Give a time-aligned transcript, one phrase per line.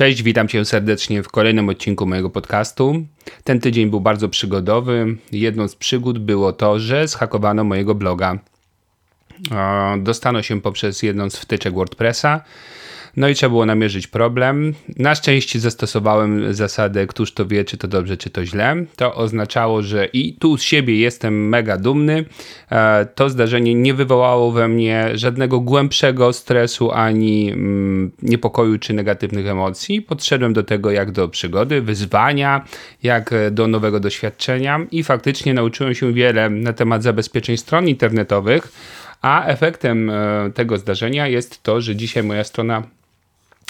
[0.00, 3.06] Cześć, witam Cię serdecznie w kolejnym odcinku mojego podcastu.
[3.44, 5.16] Ten tydzień był bardzo przygodowy.
[5.32, 8.38] Jedną z przygód było to, że zhakowano mojego bloga.
[9.98, 12.44] Dostano się poprzez jedną z wtyczek WordPressa
[13.16, 14.74] no i trzeba było namierzyć problem.
[14.96, 18.84] Na szczęście zastosowałem zasadę, któż to wie, czy to dobrze, czy to źle.
[18.96, 22.24] To oznaczało, że i tu z siebie jestem mega dumny.
[22.70, 29.46] E, to zdarzenie nie wywołało we mnie żadnego głębszego stresu ani mm, niepokoju czy negatywnych
[29.46, 30.02] emocji.
[30.02, 32.64] Podszedłem do tego jak do przygody, wyzwania,
[33.02, 38.72] jak do nowego doświadczenia i faktycznie nauczyłem się wiele na temat zabezpieczeń stron internetowych.
[39.22, 42.82] A efektem e, tego zdarzenia jest to, że dzisiaj moja strona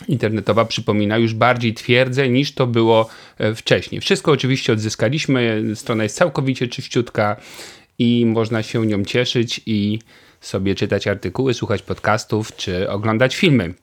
[0.09, 4.01] internetowa przypomina już bardziej twierdzę niż to było e, wcześniej.
[4.01, 7.37] Wszystko oczywiście odzyskaliśmy, strona jest całkowicie czyściutka
[7.99, 9.99] i można się nią cieszyć i
[10.41, 13.75] sobie czytać artykuły, słuchać podcastów czy oglądać filmy.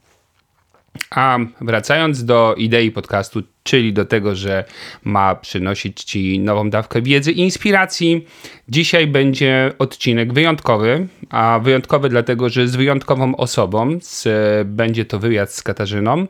[1.10, 4.64] A wracając do idei podcastu, czyli do tego, że
[5.04, 8.26] ma przynosić Ci nową dawkę wiedzy i inspiracji,
[8.70, 14.28] dzisiaj będzie odcinek wyjątkowy, a wyjątkowy dlatego, że z wyjątkową osobą, z,
[14.68, 16.28] będzie to wywiad z Katarzyną.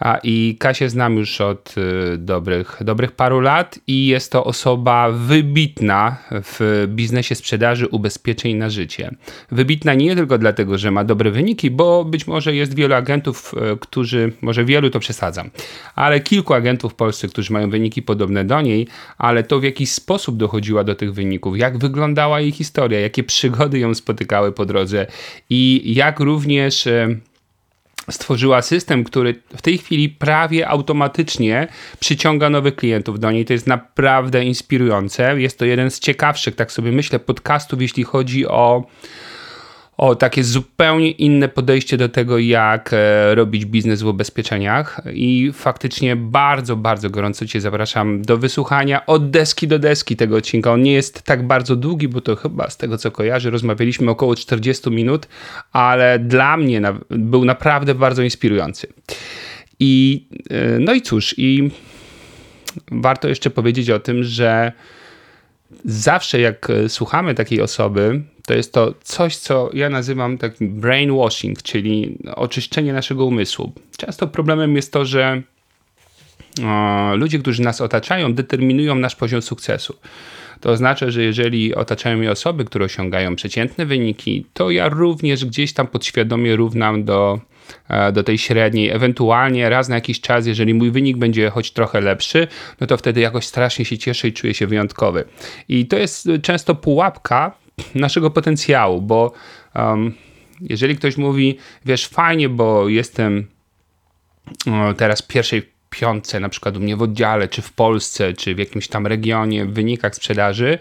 [0.00, 5.10] A, I Kasię znam już od y, dobrych, dobrych paru lat i jest to osoba
[5.10, 9.10] wybitna w biznesie sprzedaży ubezpieczeń na życie.
[9.50, 13.76] Wybitna nie tylko dlatego, że ma dobre wyniki, bo być może jest wielu agentów, y,
[13.78, 15.50] którzy, może wielu to przesadzam,
[15.94, 18.86] ale kilku agentów w Polsce, którzy mają wyniki podobne do niej,
[19.18, 23.78] ale to w jakiś sposób dochodziła do tych wyników, jak wyglądała jej historia, jakie przygody
[23.78, 25.06] ją spotykały po drodze
[25.50, 27.20] i jak również y,
[28.10, 31.68] stworzyła system, który w tej chwili prawie automatycznie
[32.00, 33.44] przyciąga nowych klientów do niej.
[33.44, 35.40] To jest naprawdę inspirujące.
[35.40, 38.84] Jest to jeden z ciekawszych, tak sobie myślę, podcastów, jeśli chodzi o
[39.96, 45.00] o takie zupełnie inne podejście do tego, jak e, robić biznes w ubezpieczeniach.
[45.12, 50.72] I faktycznie bardzo, bardzo gorąco Cię zapraszam do wysłuchania od deski do deski tego odcinka.
[50.72, 54.36] On nie jest tak bardzo długi, bo to chyba z tego co kojarzę, rozmawialiśmy około
[54.36, 55.28] 40 minut,
[55.72, 58.86] ale dla mnie na, był naprawdę bardzo inspirujący.
[59.80, 61.70] I e, no i cóż, i
[62.90, 64.72] warto jeszcze powiedzieć o tym, że
[65.84, 71.62] zawsze jak e, słuchamy takiej osoby, to jest to coś, co ja nazywam takim brainwashing,
[71.62, 73.72] czyli oczyszczenie naszego umysłu.
[73.96, 75.42] Często problemem jest to, że
[76.64, 79.96] o, ludzie, którzy nas otaczają, determinują nasz poziom sukcesu.
[80.60, 85.72] To oznacza, że jeżeli otaczają mnie osoby, które osiągają przeciętne wyniki, to ja również gdzieś
[85.72, 87.40] tam podświadomie równam do,
[87.88, 88.90] e, do tej średniej.
[88.90, 92.48] Ewentualnie raz na jakiś czas, jeżeli mój wynik będzie choć trochę lepszy,
[92.80, 95.24] no to wtedy jakoś strasznie się cieszę i czuję się wyjątkowy.
[95.68, 97.63] I to jest często pułapka
[97.94, 99.32] naszego potencjału, bo
[99.74, 100.14] um,
[100.60, 103.46] jeżeli ktoś mówi, wiesz, fajnie, bo jestem
[104.96, 108.88] teraz pierwszej piątce, na przykład u mnie w oddziale, czy w Polsce, czy w jakimś
[108.88, 110.78] tam regionie w wynikach sprzedaży,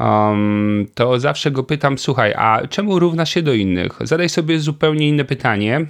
[0.00, 3.98] um, to zawsze go pytam, słuchaj, a czemu równasz się do innych?
[4.00, 5.86] Zadaj sobie zupełnie inne pytanie.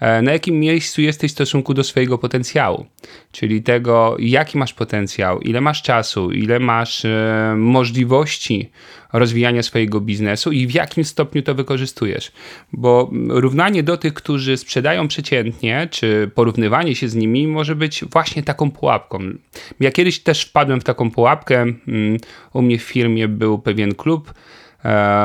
[0.00, 2.86] E, na jakim miejscu jesteś w stosunku do swojego potencjału?
[3.32, 8.70] Czyli tego, jaki masz potencjał, ile masz czasu, ile masz e, możliwości
[9.12, 12.32] rozwijania swojego biznesu i w jakim stopniu to wykorzystujesz.
[12.72, 18.42] Bo równanie do tych, którzy sprzedają przeciętnie, czy porównywanie się z nimi może być właśnie
[18.42, 19.18] taką pułapką.
[19.80, 21.56] Ja kiedyś też wpadłem w taką pułapkę.
[21.60, 22.16] Mm,
[22.52, 24.34] u mnie w firmie był pewien klub,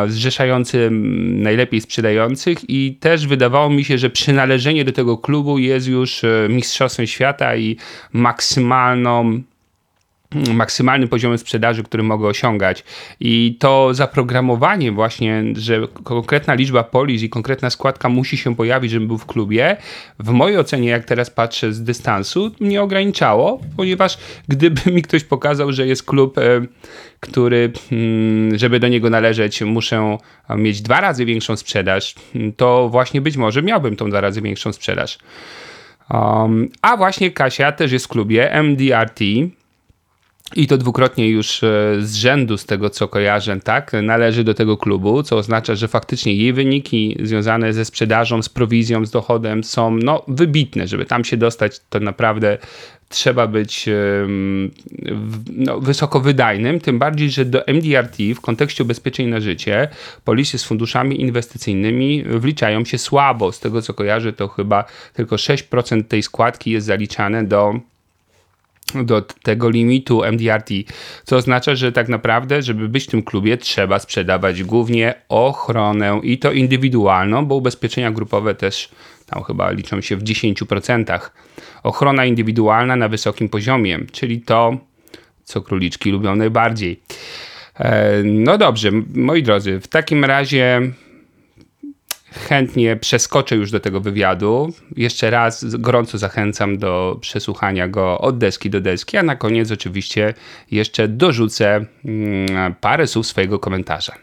[0.08, 0.90] zrzeszający
[1.42, 6.48] najlepiej sprzedających i też wydawało mi się, że przynależenie do tego klubu jest już e,
[6.50, 7.78] mistrzostwem świata i
[8.14, 9.42] maksymalną
[10.54, 12.84] maksymalnym poziomem sprzedaży, który mogę osiągać.
[13.20, 19.08] I to zaprogramowanie właśnie, że konkretna liczba polis i konkretna składka musi się pojawić, żebym
[19.08, 19.78] był w klubie,
[20.20, 24.18] w mojej ocenie, jak teraz patrzę z dystansu, mnie ograniczało, ponieważ
[24.48, 26.42] gdyby mi ktoś pokazał, że jest klub, e,
[27.20, 30.18] który, mm, żeby do niego należeć, muszę
[30.58, 32.16] mieć dwa razy większą sprzedaż,
[32.58, 35.18] to właśnie być może miałbym tą dwa razy większą sprzedaż.
[36.10, 39.20] Um, a właśnie Kasia też jest w klubie MDRT,
[40.56, 44.78] i to dwukrotnie już e, z rzędu, z tego co kojarzę, tak, należy do tego
[44.78, 49.92] klubu, co oznacza, że faktycznie jej wyniki związane ze sprzedażą, z prowizją, z dochodem są
[49.92, 50.88] no, wybitne.
[50.88, 52.58] Żeby tam się dostać, to naprawdę
[53.10, 53.90] trzeba być
[55.54, 59.88] no, wysoko wydajnym, tym bardziej, że do MDRT w kontekście ubezpieczeń na życie
[60.24, 63.52] polisy z funduszami inwestycyjnymi wliczają się słabo.
[63.52, 67.80] Z tego co kojarzę, to chyba tylko 6% tej składki jest zaliczane do
[68.94, 70.70] do tego limitu MDRT,
[71.24, 76.38] co oznacza, że tak naprawdę, żeby być w tym klubie, trzeba sprzedawać głównie ochronę i
[76.38, 78.90] to indywidualną, bo ubezpieczenia grupowe też
[79.26, 81.20] tam chyba liczą się w 10%.
[81.84, 84.78] Ochrona indywidualna na wysokim poziomie, czyli to,
[85.44, 87.00] co króliczki lubią najbardziej.
[87.80, 90.82] E, no dobrze, moi drodzy, w takim razie
[92.40, 94.74] chętnie przeskoczę już do tego wywiadu.
[94.98, 100.34] Jeszcze raz gorąco zachęcam do przesłuchania go od deski do deski, a na koniec oczywiście
[100.72, 104.14] jeszcze dorzucę mm, parę słów swojego komentarza.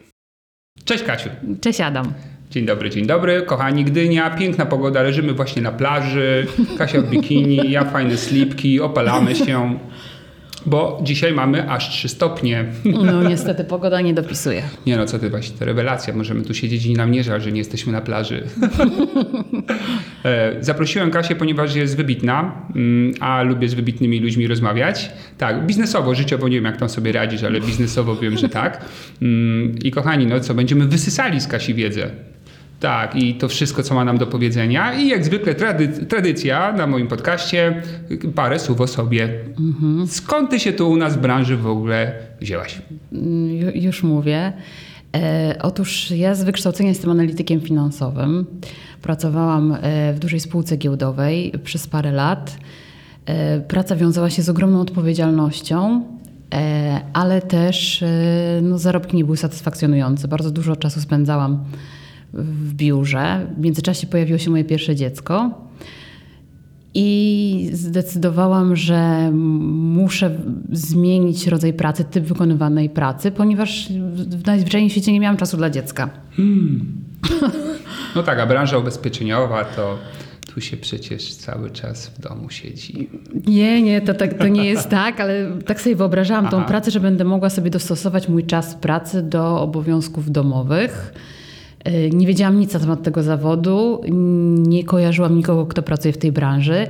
[0.85, 1.29] Cześć Kasiu.
[1.61, 2.12] Cześć Adam.
[2.50, 3.43] Dzień dobry, dzień dobry.
[3.43, 6.47] Kochani, Gdynia, piękna pogoda, leżymy właśnie na plaży.
[6.79, 9.79] Kasia w bikini, ja fajne slipki, opalamy się.
[10.67, 12.64] Bo dzisiaj mamy aż 3 stopnie.
[12.85, 14.62] No niestety pogoda nie dopisuje.
[14.87, 16.14] Nie no, co ty właśnie, to rewelacja.
[16.14, 18.43] Możemy tu siedzieć i nam nie żal, że nie jesteśmy na plaży.
[20.25, 25.11] E, zaprosiłem Kasię, ponieważ jest wybitna, mm, a lubię z wybitnymi ludźmi rozmawiać.
[25.38, 28.85] Tak, biznesowo, życiowo nie wiem jak tam sobie radzisz, ale biznesowo wiem, że tak.
[29.23, 32.11] Mm, I kochani, no co, będziemy wysysali z Kasi wiedzę.
[32.82, 34.94] Tak, i to wszystko, co ma nam do powiedzenia.
[34.94, 37.82] I jak zwykle trady, tradycja na moim podcaście,
[38.34, 39.29] parę słów o sobie.
[39.58, 40.06] Mhm.
[40.06, 42.82] Skąd ty się tu u nas w branży w ogóle wzięłaś?
[43.75, 44.52] Już mówię.
[45.17, 48.46] E, otóż ja z wykształcenia jestem analitykiem finansowym.
[49.02, 52.56] Pracowałam e, w dużej spółce giełdowej przez parę lat.
[53.26, 56.05] E, praca wiązała się z ogromną odpowiedzialnością,
[56.55, 58.08] e, ale też e,
[58.62, 60.28] no, zarobki nie były satysfakcjonujące.
[60.28, 61.64] Bardzo dużo czasu spędzałam
[62.34, 63.46] w biurze.
[63.56, 65.50] W międzyczasie pojawiło się moje pierwsze dziecko.
[66.94, 70.38] I zdecydowałam, że muszę
[70.73, 75.70] zmienić rodzaj pracy, typ wykonywanej pracy, ponieważ w najzwyczajniej w świecie nie miałam czasu dla
[75.70, 76.11] dziecka.
[76.37, 76.87] Hmm.
[78.17, 79.99] No tak, a branża ubezpieczeniowa to
[80.55, 83.11] tu się przecież cały czas w domu siedzi.
[83.46, 86.56] Nie, nie, to, tak, to nie jest tak, ale tak sobie wyobrażałam Aha.
[86.56, 91.12] tą pracę, że będę mogła sobie dostosować mój czas pracy do obowiązków domowych
[92.12, 94.00] nie wiedziałam nic na temat tego zawodu,
[94.56, 96.87] nie kojarzyłam nikogo, kto pracuje w tej branży.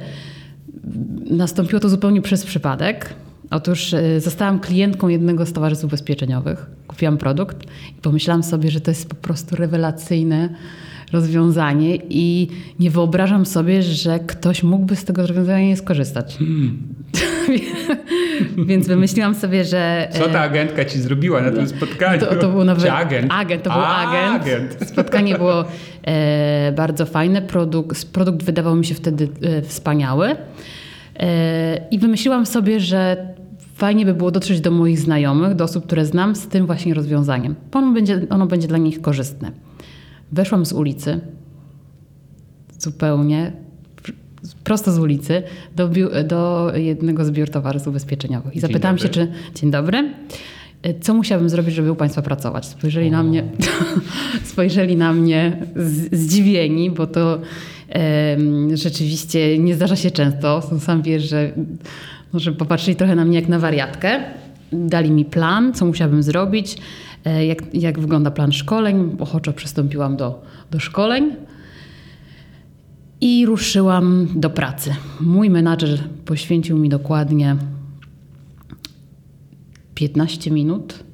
[1.31, 3.15] Nastąpiło to zupełnie przez przypadek.
[3.51, 6.67] Otóż e, zostałam klientką jednego z towarzystw ubezpieczeniowych.
[6.87, 7.63] Kupiłam produkt
[7.99, 10.49] i pomyślałam sobie, że to jest po prostu rewelacyjne
[11.13, 12.49] rozwiązanie i
[12.81, 16.37] nie wyobrażam sobie, że ktoś mógłby z tego rozwiązania nie skorzystać.
[16.37, 16.92] Hmm.
[18.67, 20.09] Więc wymyśliłam sobie, że...
[20.13, 22.21] Co ta e, agentka ci zrobiła na tym spotkaniu?
[22.21, 22.81] To, to był nowy...
[22.81, 23.33] Czy agent?
[23.33, 24.43] Agent, to był A, agent.
[24.43, 24.89] agent.
[24.89, 25.65] Spotkanie było
[26.03, 27.43] e, bardzo fajne.
[27.43, 30.37] Produkt, produkt wydawał mi się wtedy e, wspaniały.
[31.17, 33.17] E, I wymyśliłam sobie, że
[33.75, 37.55] fajnie by było dotrzeć do moich znajomych, do osób, które znam z tym właśnie rozwiązaniem.
[37.73, 39.53] Ono będzie, ono będzie dla nich korzystne.
[40.33, 41.21] Weszłam z ulicy,
[42.79, 43.53] zupełnie
[44.65, 45.43] prosto z ulicy
[45.77, 45.91] do,
[46.25, 48.57] do jednego z biur towarów ubezpieczeniowych.
[48.57, 49.09] I Dzień zapytałam dobry.
[49.09, 50.13] się, czy dzień dobry.
[51.01, 52.67] Co musiałabym zrobić, żeby u Państwa pracować?
[52.67, 53.45] Spojrzeli na mnie,
[54.53, 55.57] spojrzeli na mnie
[56.13, 57.39] zdziwieni, bo to
[57.95, 60.63] um, rzeczywiście nie zdarza się często.
[60.81, 61.53] Sam wiesz, że,
[62.33, 64.21] no, że popatrzyli trochę na mnie jak na wariatkę.
[64.73, 66.77] Dali mi plan, co musiałabym zrobić,
[67.25, 69.17] e, jak, jak wygląda plan szkoleń.
[69.21, 71.33] Ochoczo przystąpiłam do, do szkoleń
[73.23, 74.95] i ruszyłam do pracy.
[75.21, 77.57] Mój menadżer poświęcił mi dokładnie
[79.95, 81.05] 15 minut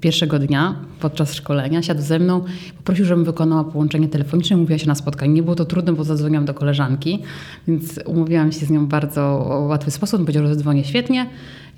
[0.00, 1.82] pierwszego dnia podczas szkolenia.
[1.82, 2.44] Siadł ze mną,
[2.76, 5.32] poprosił, żebym wykonała połączenie telefoniczne, mówiła się na spotkaniu.
[5.32, 7.22] Nie było to trudne, bo zadzwoniłam do koleżanki,
[7.68, 9.22] więc umówiłam się z nią w bardzo
[9.68, 10.20] łatwy sposób.
[10.20, 11.26] Powiedział, że dzwonię świetnie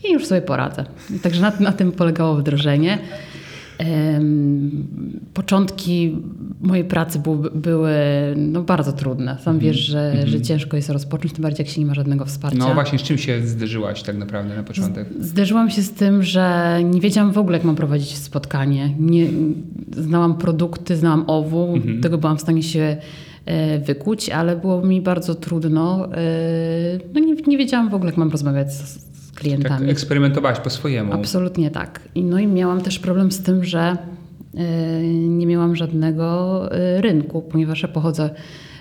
[0.09, 0.85] i już sobie poradzę.
[1.23, 2.99] Także na, na tym polegało wdrożenie.
[5.35, 6.17] Początki
[6.61, 7.95] mojej pracy były, były
[8.37, 9.39] no bardzo trudne.
[9.43, 9.65] Sam mm -hmm.
[9.65, 10.29] wiesz, że, mm -hmm.
[10.29, 12.59] że ciężko jest rozpocząć, tym bardziej jak się nie ma żadnego wsparcia.
[12.59, 15.09] No właśnie, z czym się zderzyłaś tak naprawdę na początek?
[15.21, 18.95] Zderzyłam się z tym, że nie wiedziałam w ogóle, jak mam prowadzić spotkanie.
[18.99, 19.27] Nie,
[19.97, 22.03] znałam produkty, znałam OWU, mm -hmm.
[22.03, 22.97] tego byłam w stanie się
[23.45, 26.09] e, wykuć, ale było mi bardzo trudno.
[26.13, 26.19] E,
[27.15, 29.08] no nie, nie wiedziałam w ogóle, jak mam rozmawiać z,
[29.39, 29.81] klientami.
[29.81, 31.13] Tak eksperymentować po swojemu.
[31.13, 32.01] Absolutnie tak.
[32.15, 33.97] I, no i miałam też problem z tym, że
[34.55, 34.59] y,
[35.29, 38.31] nie miałam żadnego y, rynku, ponieważ ja pochodzę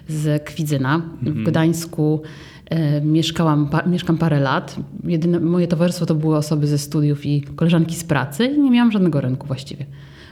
[0.07, 1.01] z Kwidzyna.
[1.21, 1.45] W mhm.
[1.45, 2.21] Gdańsku
[2.69, 4.75] E, mieszkałam, mieszkam parę lat.
[5.03, 8.91] Jedyne, moje towarzystwo to były osoby ze studiów i koleżanki z pracy i nie miałam
[8.91, 9.85] żadnego rynku właściwie.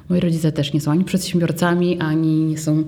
[0.09, 2.83] Moi rodzice też nie są ani przedsiębiorcami, ani nie są,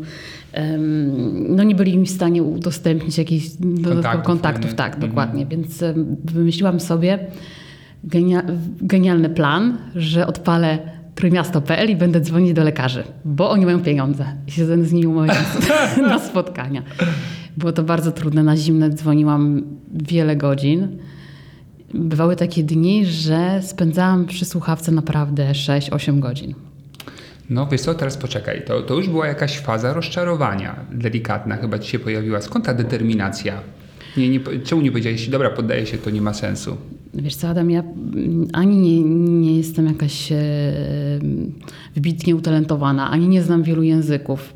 [1.50, 3.47] no nie byli mi w stanie udostępnić jakichś
[3.83, 4.74] Kontaktów, kontaktów.
[4.74, 5.09] Tak, Mhm.
[5.12, 5.45] dokładnie.
[5.45, 5.83] Więc
[6.25, 7.19] wymyśliłam sobie
[8.03, 8.43] genia,
[8.81, 10.79] genialny plan, że odpalę
[11.15, 15.36] trójmiasto.pl i będę dzwonić do lekarzy, bo oni mają pieniądze i się z nimi umawiam
[16.01, 16.83] na spotkania.
[17.57, 18.43] Było to bardzo trudne.
[18.43, 19.62] Na zimne dzwoniłam
[19.93, 20.97] wiele godzin.
[21.93, 26.53] Bywały takie dni, że spędzałam przy słuchawce naprawdę 6-8 godzin.
[27.49, 28.63] No wiesz co, teraz poczekaj.
[28.65, 32.41] To, to już była jakaś faza rozczarowania delikatna chyba ci się pojawiła.
[32.41, 33.61] Skąd ta determinacja?
[34.17, 36.77] Nie, nie, czemu nie powiedziałeś, dobra, poddaję się, to nie ma sensu?
[37.13, 39.03] Wiesz co, Adam, ja mm, ani nie,
[39.41, 40.35] nie jestem jakaś e,
[41.95, 44.53] wybitnie utalentowana, ani nie znam wielu języków.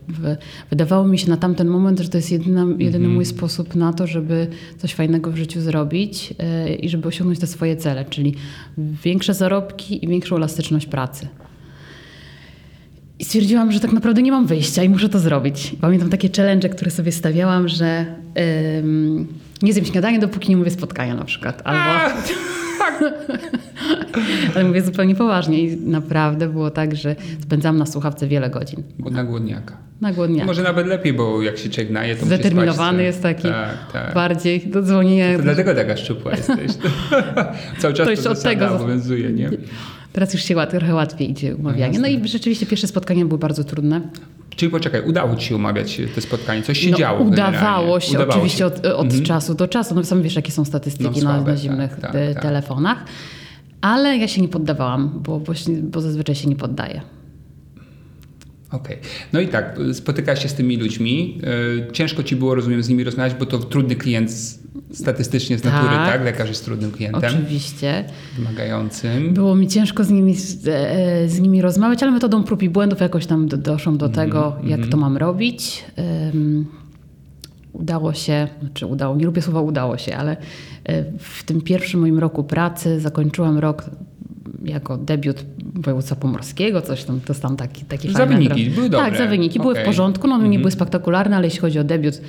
[0.69, 4.07] Wydawało mi się na tamten moment, że to jest jedyna, jedyny mój sposób na to,
[4.07, 8.35] żeby coś fajnego w życiu zrobić e, i żeby osiągnąć te swoje cele, czyli
[8.77, 11.27] większe zarobki i większą elastyczność pracy.
[13.21, 15.75] I stwierdziłam, że tak naprawdę nie mam wyjścia i muszę to zrobić.
[15.81, 18.05] Pamiętam takie challenge, które sobie stawiałam, że
[18.79, 19.27] ym,
[19.61, 21.61] nie zjem śniadania, dopóki nie mówię spotkania na przykład.
[21.65, 21.83] Albo...
[24.55, 28.83] Ale mówię zupełnie poważnie i naprawdę było tak, że spędzałam na słuchawce wiele godzin.
[29.11, 29.77] Na głodniaka.
[30.01, 30.45] Na głodniaka.
[30.45, 34.13] Może nawet lepiej, bo jak się człowiek naje, to Zdeterminowany jest taki Tak, tak.
[34.13, 35.37] bardziej do dzwonienia.
[35.37, 36.71] To dlatego taka szczupła jesteś.
[37.81, 39.49] Cały czas To to od tego- obowiązuje, nie?
[40.13, 41.99] Teraz już się łat, trochę łatwiej idzie umawianie.
[41.99, 44.01] No i rzeczywiście pierwsze spotkania były bardzo trudne.
[44.55, 48.65] Czyli poczekaj, udało ci się umawiać te spotkanie, coś się no, działo Udawało się oczywiście
[48.65, 49.95] od, od czasu do czasu.
[49.95, 52.43] No sam wiesz, jakie są statystyki No, na, słabe, na zimnych tak, tak, tak.
[52.43, 53.05] telefonach.
[53.81, 57.01] Ale ja się nie poddawałam, bo, bo, się- bo zazwyczaj się nie poddaję.
[58.71, 58.97] Okej.
[59.33, 61.37] No i tak, spotykasz się z tymi ludźmi.
[61.77, 64.31] Yy, ciężko ci było, rozumiem, z nimi rozmawiać, bo to trudny klient
[64.93, 66.11] statystycznie z natury, Tak.
[66.11, 66.23] tak?
[66.25, 68.03] Lekarz jest trudnym klientem, Oczywiście.
[68.37, 69.33] wymagającym.
[69.33, 72.99] Było mi ciężko z nimi, z, e, z nimi rozmawiać, ale metodą prób i błędów
[73.01, 75.85] jakoś tam do, doszłam Mhm, do tego, jak to mam robić.
[76.33, 76.65] Ym,
[77.73, 80.37] udało się, znaczy udało, nie lubię słowa udało się, ale
[80.83, 83.85] e, w tym pierwszym moim roku pracy zakończyłam rok
[84.63, 88.89] jako debiut województwa pomorskiego, coś tam, to tam taki, taki Za fajny wyniki drog- były
[88.89, 89.17] Tak, dobre.
[89.17, 89.77] za wyniki były w.
[89.77, 89.85] Mhm.
[89.93, 92.21] porządku, no one nie były spektakularne, ale jeśli chodzi o debiut,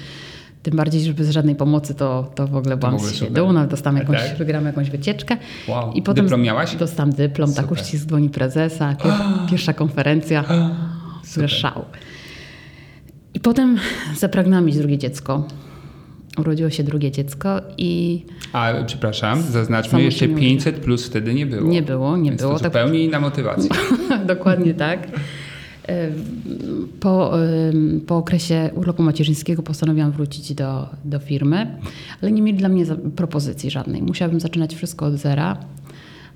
[0.62, 4.20] tym bardziej, że bez żadnej pomocy, to, to w ogóle byłam z dumna, dostałam jakąś,
[4.28, 4.36] Tak?
[4.38, 5.36] wygrałam jakąś wycieczkę.
[5.68, 5.92] Wow.
[5.92, 6.76] I potem Dyplom miałaś?
[6.76, 7.78] Dostałam dyplom, tak, Super.
[7.82, 9.12] uścisk dłoni prezesa, pier,
[9.50, 10.44] pierwsza konferencja,
[11.24, 11.50] Super.
[11.50, 11.84] szał.
[13.34, 13.78] I potem
[14.16, 15.46] zapragnęłam mieć drugie dziecko.
[16.38, 18.22] Urodziło się drugie dziecko i
[18.52, 21.70] A, przepraszam, zaznaczmy, jeszcze się nie 500 plus wtedy nie było.
[21.70, 22.52] Nie było, nie Więc było.
[22.54, 23.70] To Tak- zupełnie inna motywacja.
[24.26, 25.08] Dokładnie tak.
[27.00, 27.32] Po,
[28.06, 31.78] po okresie urlopu macierzyńskiego postanowiłam wrócić do, do firmy,
[32.22, 32.84] ale nie mieli dla mnie
[33.16, 34.02] propozycji żadnej.
[34.02, 35.56] Musiałabym zaczynać wszystko od zera,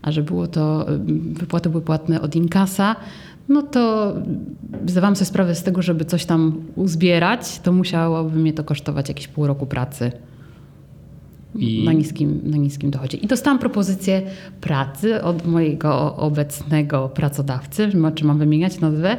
[0.03, 0.87] a że było to,
[1.33, 2.97] wypłaty były płatne od inkasa,
[3.49, 4.15] no to
[4.87, 9.29] zdawałam sobie sprawę z tego, żeby coś tam uzbierać, to musiałoby mnie to kosztować jakieś
[9.29, 10.13] pół roku pracy
[11.55, 13.19] I- na, niskim, na niskim dochodzie.
[13.19, 14.23] I dostałam propozycję
[14.61, 19.17] pracy od mojego obecnego pracodawcy, czy mam wymieniać nazwę?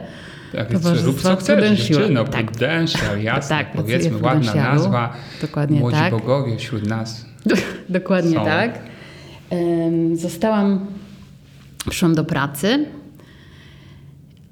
[0.54, 0.72] Tak,
[1.06, 2.46] rób co chcesz, dziewczyno, Tak.
[2.46, 5.14] Prudential, jasne, Tak, powiedzmy, ładna nazwa.
[5.42, 6.12] Dokładnie Młodzi tak.
[6.12, 7.26] bogowie wśród nas.
[7.90, 8.46] Dokładnie Są.
[8.46, 8.80] tak.
[9.50, 10.86] Em, Zostałam,
[11.90, 12.86] przyszłam do pracy,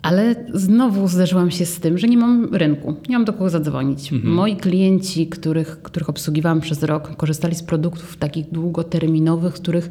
[0.06, 4.12] ale znowu zderzyłam się z tym, że nie mam rynku, nie mam do kogo zadzwonić.
[4.24, 9.90] Moi klienci, których, których obsługiwałam przez rok, korzystali z produktów takich długoterminowych, których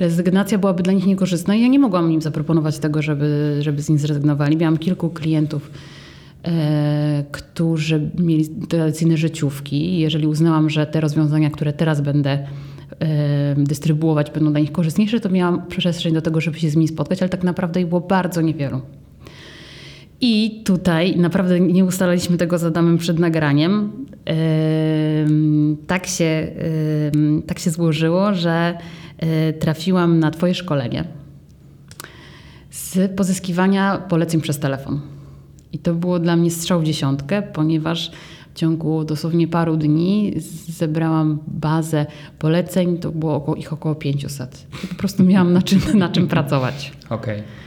[0.00, 3.88] rezygnacja byłaby dla nich niekorzystna i ja nie mogłam im zaproponować tego, żeby, żeby z
[3.88, 4.56] nich zrezygnowali.
[4.56, 5.70] Miałam kilku klientów,
[6.44, 9.98] e, którzy mieli tradycyjne życiówki.
[9.98, 12.30] Jeżeli uznałam, że te rozwiązania, które teraz będę
[13.00, 16.88] e, dystrybuować, będą dla nich korzystniejsze, to miałam przestrzeń do tego, żeby się z nimi
[16.88, 18.80] spotkać, ale tak naprawdę ich było bardzo niewielu.
[20.20, 23.92] I tutaj naprawdę nie ustalaliśmy tego z Adamem przed nagraniem.
[25.86, 26.48] Tak się,
[27.46, 28.78] tak się złożyło, że
[29.22, 31.04] y, trafiłam na Twoje szkolenie
[32.74, 35.00] z pozyskiwania poleceń przez telefon.
[35.72, 38.10] I to było dla mnie strzał w dziesiątkę, ponieważ
[38.54, 40.34] w ciągu dosłownie paru dni
[40.68, 42.06] zebrałam bazę
[42.38, 44.66] poleceń, to było około, ich około 500.
[44.84, 46.92] I po prostu miałam na czym, na czym pracować.
[47.10, 47.38] Okej.
[47.38, 47.63] E, mm,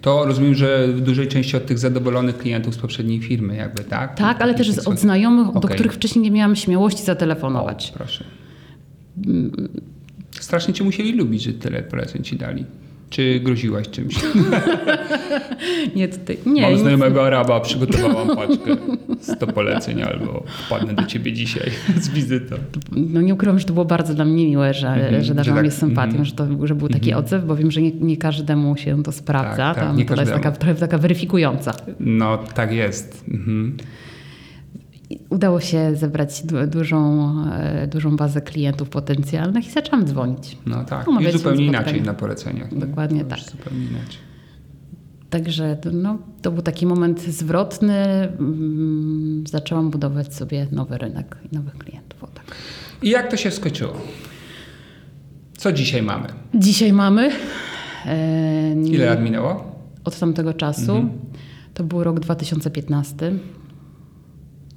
[0.00, 4.16] To rozumiem, że w dużej części od tych zadowolonych klientów z poprzedniej firmy jakby, tak?
[4.16, 5.74] Tak, ale też od znajomych, do Okej.
[5.74, 7.92] których wcześniej nie miałam śmiałości O, zatelefonować.
[7.96, 8.24] proszę.
[10.40, 12.64] Strasznie cię musieli lubić, że tyle poleceń ci dali.
[13.12, 14.14] Czy groziłaś czymś?
[15.96, 16.62] Nie, tutaj, nie.
[16.62, 18.76] Mam nic- znajomego Araba, przygotowałam paczkę
[19.20, 22.56] 100 poleceń albo wpadnę do ciebie dzisiaj z wizytą.
[22.92, 25.72] No nie ukrywam, że to było bardzo dla mnie miłe, że, Mhm, że darzyło tak,
[25.72, 26.24] sympatią, mhm.
[26.24, 29.56] że, to, że był taki odzew, bo wiem, że nie, nie każdemu się to sprawdza.
[29.56, 30.42] Tak, tak, Tam nie to jest każdemu.
[30.42, 31.74] taka, trochę taka weryfikująca.
[32.00, 33.24] No tak jest.
[33.30, 33.76] Mhm.
[35.30, 40.58] Udało się zebrać du- dużą, e, dużą bazę klientów potencjalnych i zaczęłam dzwonić.
[40.66, 41.06] No tak.
[41.20, 42.78] I zupełnie inaczej na poleceniach.
[42.78, 43.38] Dokładnie tak.
[43.40, 44.18] Zupełnie inaczej.
[45.30, 47.94] Także to- no, to był taki moment zwrotny.
[48.38, 52.24] Mm, Zaczęłam budować sobie nowy rynek i nowych klientów.
[52.24, 52.44] O tak.
[53.02, 53.92] I jak to się skończyło?
[55.56, 56.28] Co dzisiaj mamy?
[56.54, 57.30] Dzisiaj mamy.
[58.06, 59.72] E, Ile lat minęło?
[60.04, 60.92] Od tamtego czasu.
[60.96, 61.10] Mhm.
[61.74, 63.32] To był rok 2015.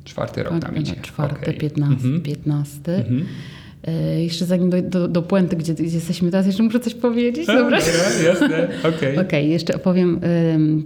[0.05, 0.95] Czwarty rok nam idzie.
[1.01, 1.57] Czwarty, Okej.
[1.57, 1.93] 15.
[1.93, 2.21] Mhm.
[2.21, 2.95] 15.
[2.95, 3.25] Mhm.
[3.83, 7.49] E, jeszcze zanim do, do, do puenty, gdzie, gdzie jesteśmy teraz, jeszcze muszę coś powiedzieć.
[7.49, 7.79] A, Dobra?
[7.79, 9.17] dobra, jasne, okej.
[9.25, 10.19] Okej, jeszcze opowiem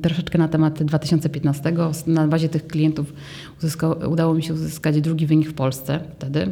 [0.02, 1.74] troszeczkę na temat 2015.
[2.08, 3.14] Na bazie tych klientów
[3.58, 6.52] uzyska, udało mi się uzyskać drugi wynik w Polsce wtedy.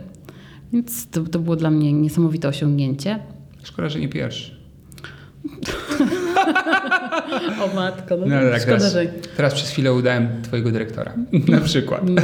[0.74, 3.20] Więc to, to było dla mnie niesamowite osiągnięcie.
[3.64, 4.52] Szkoda, że nie pierwszy.
[7.64, 9.06] O matko, no, No tak, szkoda, teraz, że...
[9.38, 11.14] teraz przez chwilę udałem twojego dyrektora.
[11.48, 12.02] Na przykład.
[12.10, 12.22] No,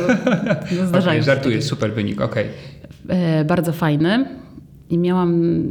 [0.77, 2.48] no zdarzają się żartuję, super wynik, okej.
[3.10, 4.25] e, bardzo fajny.
[4.89, 5.63] I miałam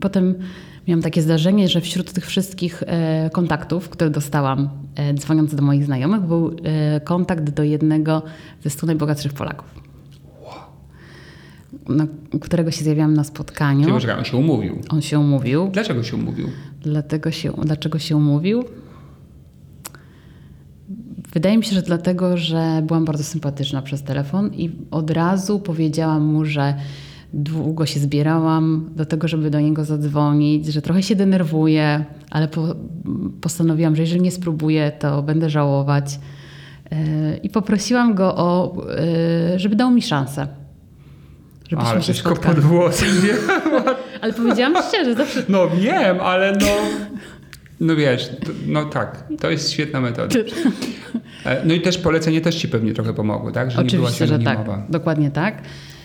[0.00, 0.34] potem
[0.88, 5.84] miałam takie zdarzenie, że wśród tych wszystkich e, kontaktów, które dostałam e, dzwoniąc do moich
[5.84, 6.56] znajomych, był
[7.04, 8.22] kontakt do jednego
[8.64, 9.87] ze 100 najbogatszych Polaków.
[11.88, 12.06] Na,
[12.40, 13.80] którego się zjawiałam na spotkaniu.
[13.80, 14.78] Czyli poczekaj, on się umówił.
[14.88, 15.68] On się umówił.
[15.72, 16.48] Dlaczego się umówił?
[16.82, 18.64] Dlatego się, dlaczego się umówił?
[21.32, 26.24] Wydaje mi się, że dlatego, że byłam bardzo sympatyczna przez telefon i od razu powiedziałam
[26.24, 26.74] mu, że
[27.32, 32.74] długo się zbierałam do tego, żeby do niego zadzwonić, że trochę się denerwuję, ale po,
[33.40, 36.20] postanowiłam, że jeżeli nie spróbuję, to będę żałować.
[36.90, 36.98] Yy,
[37.42, 38.76] I poprosiłam go o,
[39.52, 40.46] yy, żeby dał mi szansę.
[41.68, 42.54] Żebyśmy Ale się spotkali.
[42.54, 43.34] pod włosy nie?
[44.20, 46.66] Ale powiedziałam szczerze, zawsze No wiem, ale no...
[47.80, 48.30] No wiesz,
[48.66, 50.34] no tak, to jest świetna metoda.
[51.44, 53.70] E, No i też polecenie też ci pewnie trochę pomogło, tak?
[53.70, 54.58] Że nie była Oczywiście, się że tak.
[54.90, 55.62] Dokładnie tak.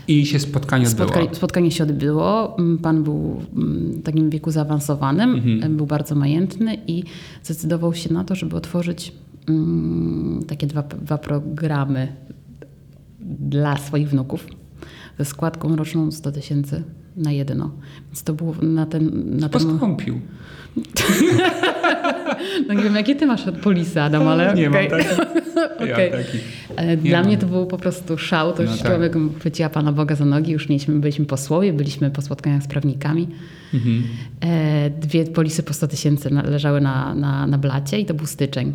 [0.08, 1.08] I się spotkanie odbyło.
[1.08, 2.58] Spotkanie, spotkanie się odbyło.
[2.60, 5.78] Mm, Pan był mm, w takim wieku zaawansowanym, Mhm.
[5.78, 7.04] był bardzo majętny i
[7.43, 9.12] zdecydował się na to, żeby otworzyć
[9.49, 12.08] mm, takie dwa, dwa programy
[13.19, 14.47] dla swoich wnuków
[15.19, 16.84] ze składką roczną 100 tysięcy
[17.15, 17.71] na jedno.
[18.08, 19.12] Więc to było na ten...
[19.38, 20.19] Na ten Postąpił.
[22.67, 24.89] no nie wiem, jakie ty masz polisy, Adam, ale Nie okej.
[24.91, 25.21] mam taki.
[25.91, 26.12] Okej.
[26.12, 26.84] Ja.
[26.84, 27.28] E, Dla mam.
[27.28, 28.54] mnie to był po prostu szał.
[28.54, 28.91] To No już tak.
[28.91, 30.52] człowiek chwyciła Pana Boga za nogi.
[30.52, 33.28] Już mieliśmy, byliśmy posłowie, byliśmy po spotkaniach z prawnikami.
[33.73, 34.04] Mhm.
[34.41, 38.73] E, Dwie polisy po 100 tysięcy leżały na, na, na blacie i to był styczeń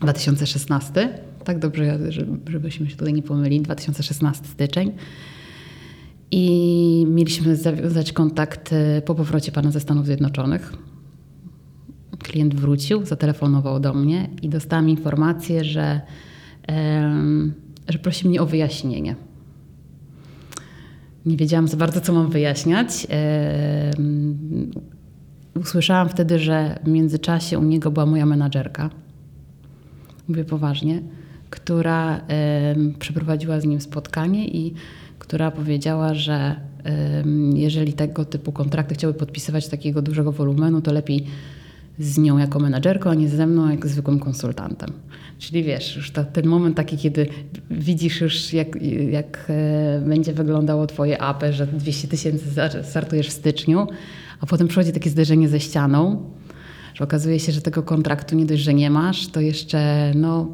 [0.00, 1.08] 2016.
[1.44, 3.62] Tak dobrze, żeby- żebyśmy się tutaj nie pomylili.
[3.62, 4.92] 2016 styczeń.
[6.30, 10.72] I mieliśmy zawiązać kontakt e, po powrocie Pana ze Stanów Zjednoczonych.
[12.18, 16.00] Klient wrócił, zatelefonował do mnie i dostałam informację, że,
[17.88, 19.16] że prosi mnie o wyjaśnienie.
[21.26, 23.06] Nie wiedziałam za bardzo, co mam wyjaśniać.
[25.60, 28.90] Usłyszałam wtedy, że w międzyczasie u niego była moja menadżerka,
[30.28, 31.02] mówię poważnie,
[31.50, 32.20] która
[32.98, 34.74] przeprowadziła z nim spotkanie i
[35.18, 36.56] która powiedziała, że
[37.54, 41.26] jeżeli tego typu kontrakty chciały podpisywać takiego dużego wolumenu, to lepiej
[41.98, 44.92] z nią jako menadżerką, a nie ze mną jak zwykłym konsultantem.
[45.38, 47.26] Czyli wiesz, już ten moment taki, kiedy
[47.70, 52.44] widzisz już jak, jak e, będzie wyglądało twoje AP, że 200 tysięcy
[52.82, 53.86] startujesz w styczniu,
[54.40, 56.30] a potem przychodzi takie zderzenie ze ścianą,
[57.00, 60.48] że okazuje się, że tego kontraktu nie dość, że nie masz, to jeszcze, no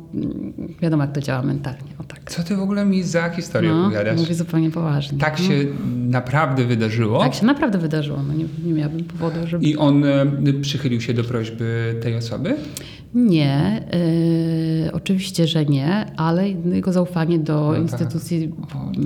[0.83, 1.91] wiadomo jak to działa mentalnie.
[1.99, 2.31] O tak.
[2.31, 4.21] Co ty w ogóle mi za historię No, opowiadasz?
[4.21, 5.19] mówię zupełnie poważnie.
[5.19, 5.55] Tak się
[6.09, 7.21] naprawdę wydarzyło?
[7.21, 8.23] Tak się naprawdę wydarzyło.
[8.29, 9.65] No nie, nie miałabym powodu, żeby...
[9.65, 10.27] I on e,
[10.61, 12.57] przychylił się do prośby tej osoby?
[13.15, 13.83] Nie,
[14.87, 17.83] y, oczywiście, że nie, ale jego zaufanie do tak.
[17.83, 18.53] instytucji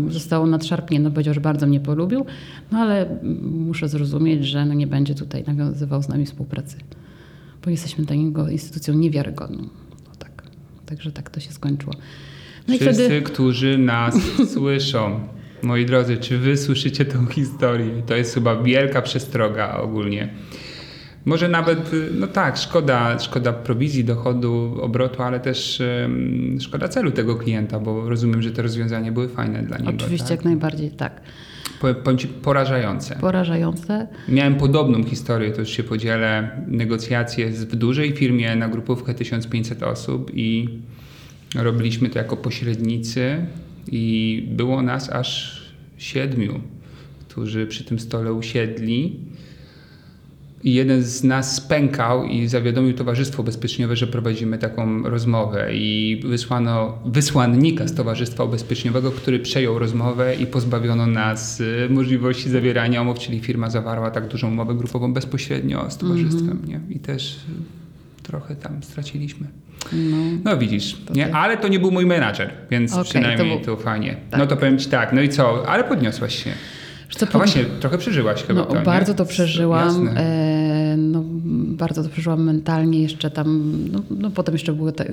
[0.09, 1.11] zostało nadszarpnięte.
[1.11, 2.25] Powiedział, że bardzo mnie polubił,
[2.73, 3.07] no ale
[3.43, 6.77] muszę zrozumieć, że no nie będzie tutaj nawiązywał z nami współpracy,
[7.65, 9.63] bo jesteśmy dla niego instytucją niewiarygodną.
[10.09, 10.43] No tak.
[10.87, 11.93] Także tak to się skończyło.
[12.69, 14.15] No Wszyscy, wtedy którzy nas
[14.55, 15.21] słyszą,
[15.63, 18.03] moi drodzy, czy wy słyszycie tą historię?
[18.07, 20.29] To jest chyba wielka przestroga ogólnie.
[21.25, 27.37] Może nawet, no tak, szkoda, szkoda prowizji, dochodu, obrotu, ale też em, szkoda celu tego
[27.37, 29.91] klienta, bo rozumiem, że te rozwiązania były fajne dla niego.
[29.91, 30.37] oczywiście tak?
[30.37, 31.21] jak najbardziej tak.
[31.81, 33.17] Powiem, powiem ci, porażające.
[33.17, 34.09] Porażające.
[34.29, 36.51] Miałem podobną historię, to już się podzielę.
[36.67, 40.69] Negocjacje w dużej firmie na grupówkę 1500 osób i
[41.55, 43.47] robiliśmy to jako pośrednicy
[43.93, 45.61] i było nas aż
[45.99, 46.61] siedmiu,
[47.29, 49.17] którzy przy tym stole usiedli.
[50.65, 55.69] I jeden z nas spękał i zawiadomił Towarzystwo Ubezpieczeniowe, że prowadzimy taką rozmowę.
[55.75, 63.03] I wysłano wysłannika z Towarzystwa Ubezpieczeniowego, który przejął rozmowę i pozbawiono nas y, możliwości zawierania
[63.03, 66.63] umów, czyli firma zawarła tak dużą umowę grupową bezpośrednio z Towarzystwem.
[66.67, 66.81] Nie?
[66.89, 69.47] I też y, trochę tam straciliśmy.
[69.93, 70.17] No.
[70.45, 71.35] No widzisz, nie?
[71.35, 74.17] ale to nie był mój menadżer, więc Okej, przynajmniej to to, był- fajnie.
[74.31, 74.41] tak.
[74.41, 75.69] No to powiem ci tak, no i co?
[75.69, 76.51] Ale podniosłaś się.
[77.17, 78.81] Co, A właśnie, trochę przeżyłaś chyba No, to, nie?
[78.85, 80.09] bardzo to przeżyłam.
[80.17, 81.23] E, no,
[81.77, 83.03] bardzo to przeżyłam mentalnie.
[83.03, 85.05] Jeszcze tam, no, no potem jeszcze były te,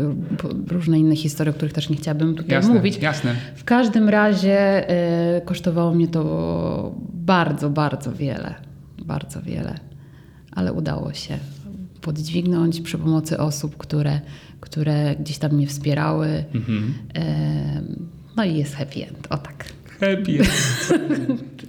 [0.68, 2.98] różne inne historie, o których też nie chciałabym tutaj Jasne, mówić.
[2.98, 3.36] jasne.
[3.56, 8.56] W każdym razie e, kosztowało mnie to bardzo, bardzo wiele.
[9.06, 9.76] Bardzo wiele.
[10.52, 11.38] Ale udało się
[12.02, 14.20] podźwignąć przy pomocy osób, które,
[14.60, 16.44] które gdzieś tam mnie wspierały.
[16.56, 16.94] Mhm.
[17.16, 17.82] E,
[18.36, 19.28] no i jest happy end.
[19.30, 19.66] O tak.
[20.00, 20.38] Happy.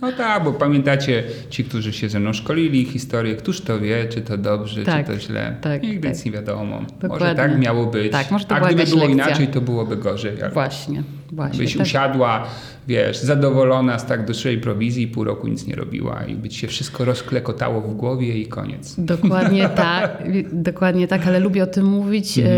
[0.00, 4.20] No tak, bo pamiętacie ci, którzy się ze mną szkolili, historię, któż to wie, czy
[4.20, 5.56] to dobrze, Tak, czy to źle.
[5.60, 6.16] tak, Nigdy tak.
[6.16, 6.76] nic nie wiadomo.
[6.80, 7.34] Może Dokładnie.
[7.36, 8.12] tak miało być.
[8.12, 9.26] Tak, może to A była gdyby było lekcja.
[9.26, 10.32] inaczej, to byłoby gorzej.
[10.52, 11.58] Właśnie, właśnie.
[11.58, 11.82] Byś tak.
[11.86, 12.46] usiadła,
[12.88, 16.66] wiesz, zadowolona z tak dużej prowizji pół roku nic nie robiła i by ci się
[16.68, 18.94] wszystko rozklekotało w głowie i koniec.
[18.98, 22.56] Dokładnie tak, dokładnie tak, ale lubię o tym mówić, Mhm.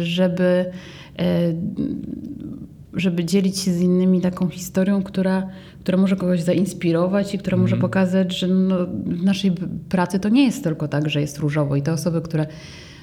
[0.00, 0.64] e, żeby,
[1.18, 1.52] e,
[2.94, 5.48] żeby dzielić się z innymi taką historią, która,
[5.80, 7.62] która może kogoś zainspirować i która Mhm.
[7.70, 8.76] może pokazać, że no,
[9.06, 9.52] w naszej
[9.88, 12.46] pracy to nie jest tylko tak, że jest różowo i te osoby, które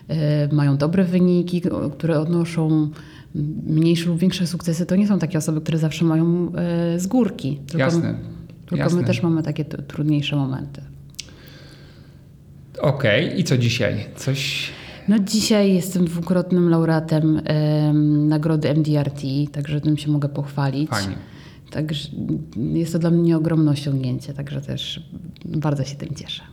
[0.07, 1.61] e, mają dobre wyniki,
[1.97, 2.89] które odnoszą
[3.67, 7.57] mniejsze lub większe sukcesy, to nie są takie osoby, które zawsze mają e, z górki.
[7.67, 8.15] Tylko, Jasne,
[8.65, 9.01] Tylko jasne.
[9.01, 10.81] my też mamy takie trudniejsze momenty.
[12.81, 14.05] Okej, i co dzisiaj?
[14.15, 14.69] Coś...
[15.09, 20.89] No dzisiaj jestem dwukrotnym laureatem em, nagrody MDRT, także tym się mogę pochwalić.
[20.89, 21.15] Fajnie.
[21.71, 22.09] Także
[22.73, 25.09] jest to dla mnie ogromne osiągnięcie, także też
[25.45, 26.43] bardzo się tym cieszę.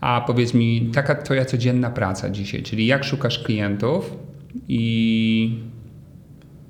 [0.00, 4.16] A powiedz mi, taka twoja codzienna praca dzisiaj, czyli jak szukasz klientów
[4.68, 5.58] i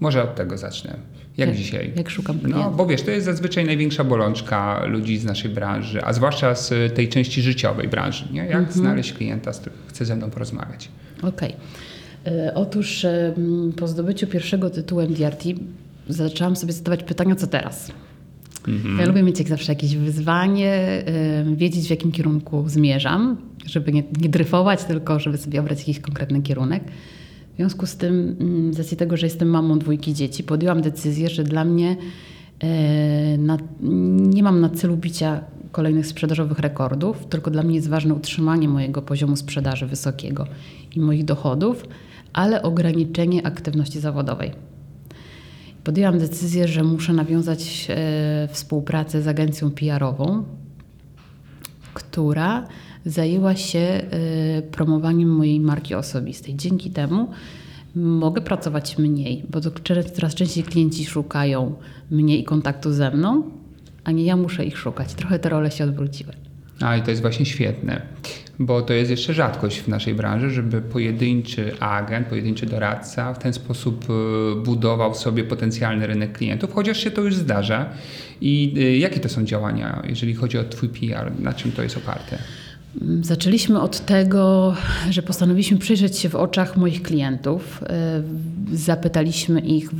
[0.00, 0.98] może od tego zacznę.
[1.38, 1.92] Jak Jak- dzisiaj?
[1.96, 2.76] jak szukam No, klientów?
[2.76, 7.08] bo wiesz, to jest zazwyczaj największa bolączka ludzi z naszej branży, a zwłaszcza z tej
[7.08, 8.24] części życiowej branży.
[8.32, 8.40] Nie?
[8.40, 8.72] Jak Mhm.
[8.72, 10.88] znaleźć klienta, z którym chce ze mną porozmawiać?
[11.22, 11.52] Okej.
[12.26, 13.06] E, Otóż
[13.76, 15.44] po zdobyciu pierwszego tytułu MDRT
[16.08, 17.92] zaczęłam sobie zadawać pytania, co teraz?
[18.98, 21.04] Ja lubię mieć jak zawsze jakieś wyzwanie,
[21.56, 26.42] wiedzieć w jakim kierunku zmierzam, żeby nie, nie dryfować, tylko żeby sobie obrać jakiś konkretny
[26.42, 26.84] kierunek.
[27.58, 31.44] W związku z tym, mm, z tego, że jestem mamą dwójki dzieci, podjęłam decyzję, że
[31.44, 31.96] dla mnie
[32.60, 33.58] e, na,
[34.10, 35.40] nie mam na celu bicia
[35.72, 40.46] kolejnych sprzedażowych rekordów, tylko dla mnie jest ważne utrzymanie mojego poziomu sprzedaży wysokiego
[40.96, 41.84] i moich dochodów,
[42.32, 44.50] ale ograniczenie aktywności zawodowej.
[45.84, 50.44] Podjęłam decyzję, że muszę nawiązać e, współpracę z agencją PR-ową,
[51.94, 52.66] która
[53.04, 54.02] zajęła się e,
[54.62, 56.56] promowaniem mojej marki osobistej.
[56.56, 57.28] Dzięki temu
[57.94, 59.60] mogę pracować mniej, bo
[60.14, 61.74] coraz częściej klienci szukają
[62.10, 63.42] mnie i kontaktu ze mną,
[64.04, 65.14] a nie ja muszę ich szukać.
[65.14, 66.32] Trochę te role się odwróciły.
[66.80, 68.02] A i to jest właśnie świetne,
[68.60, 73.52] bo to jest jeszcze rzadkość w naszej branży, żeby pojedynczy agent, pojedynczy doradca w ten
[73.52, 77.86] sposób y, budował sobie potencjalny rynek klientów, chociaż się to już zdarza.
[78.40, 81.32] I y, jakie to są działania, jeżeli chodzi o Twój PR?
[81.40, 82.38] Na czym to jest oparte?
[83.02, 84.74] Mm, Zaczęliśmy od tego,
[85.10, 87.82] że postanowiliśmy przyjrzeć się w oczach moich klientów.
[87.88, 88.22] E,
[88.72, 89.90] Zapytaliśmy ich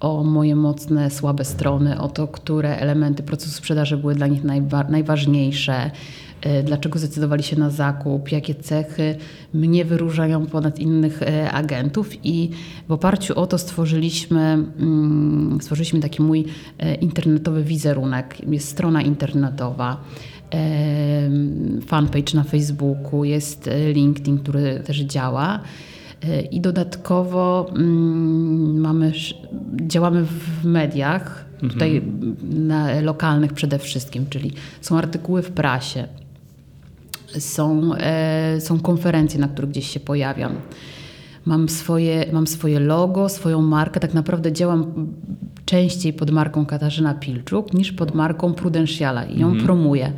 [0.00, 4.90] o moje mocne, słabe strony, o to, które elementy procesu sprzedaży były dla nich najwa-
[4.90, 5.90] najważniejsze, e,
[6.64, 9.16] dlaczego zdecydowali się na zakup, jakie cechy
[9.54, 12.50] mnie wyróżniają ponad innych e, agentów i
[12.88, 16.44] w oparciu o to stworzyliśmy, mm, stworzyliśmy taki mój
[16.78, 18.36] e, internetowy wizerunek.
[18.50, 20.04] Jest strona internetowa
[21.86, 25.60] fanpage na Facebooku, jest e, LinkedIn, który też działa.
[26.22, 29.12] E, I dodatkowo mm, mamy,
[29.86, 32.02] działamy w mediach, tutaj
[32.42, 36.08] na lokalnych przede wszystkim, czyli są artykuły w prasie,
[37.40, 40.52] są, e, są konferencje, na których gdzieś się pojawiam.
[41.44, 44.00] Mam swoje, mam swoje logo, swoją markę.
[44.00, 45.06] Tak naprawdę działam
[45.64, 50.12] częściej pod marką Katarzyna Pilczuk niż pod marką Prudentiala i ją promuję.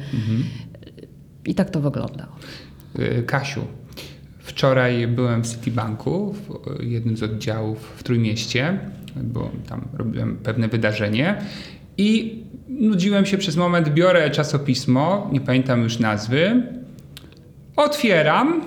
[1.47, 2.27] I tak to wygląda.
[2.99, 3.61] Y, Kasiu,
[4.39, 8.79] wczoraj byłem w Citibanku, w jednym z oddziałów w Trójmieście,
[9.23, 11.37] bo tam robiłem pewne wydarzenie
[11.99, 16.63] I nudziłem się przez moment, biorę czasopismo, nie pamiętam już nazwy,
[17.79, 18.61] otwieram.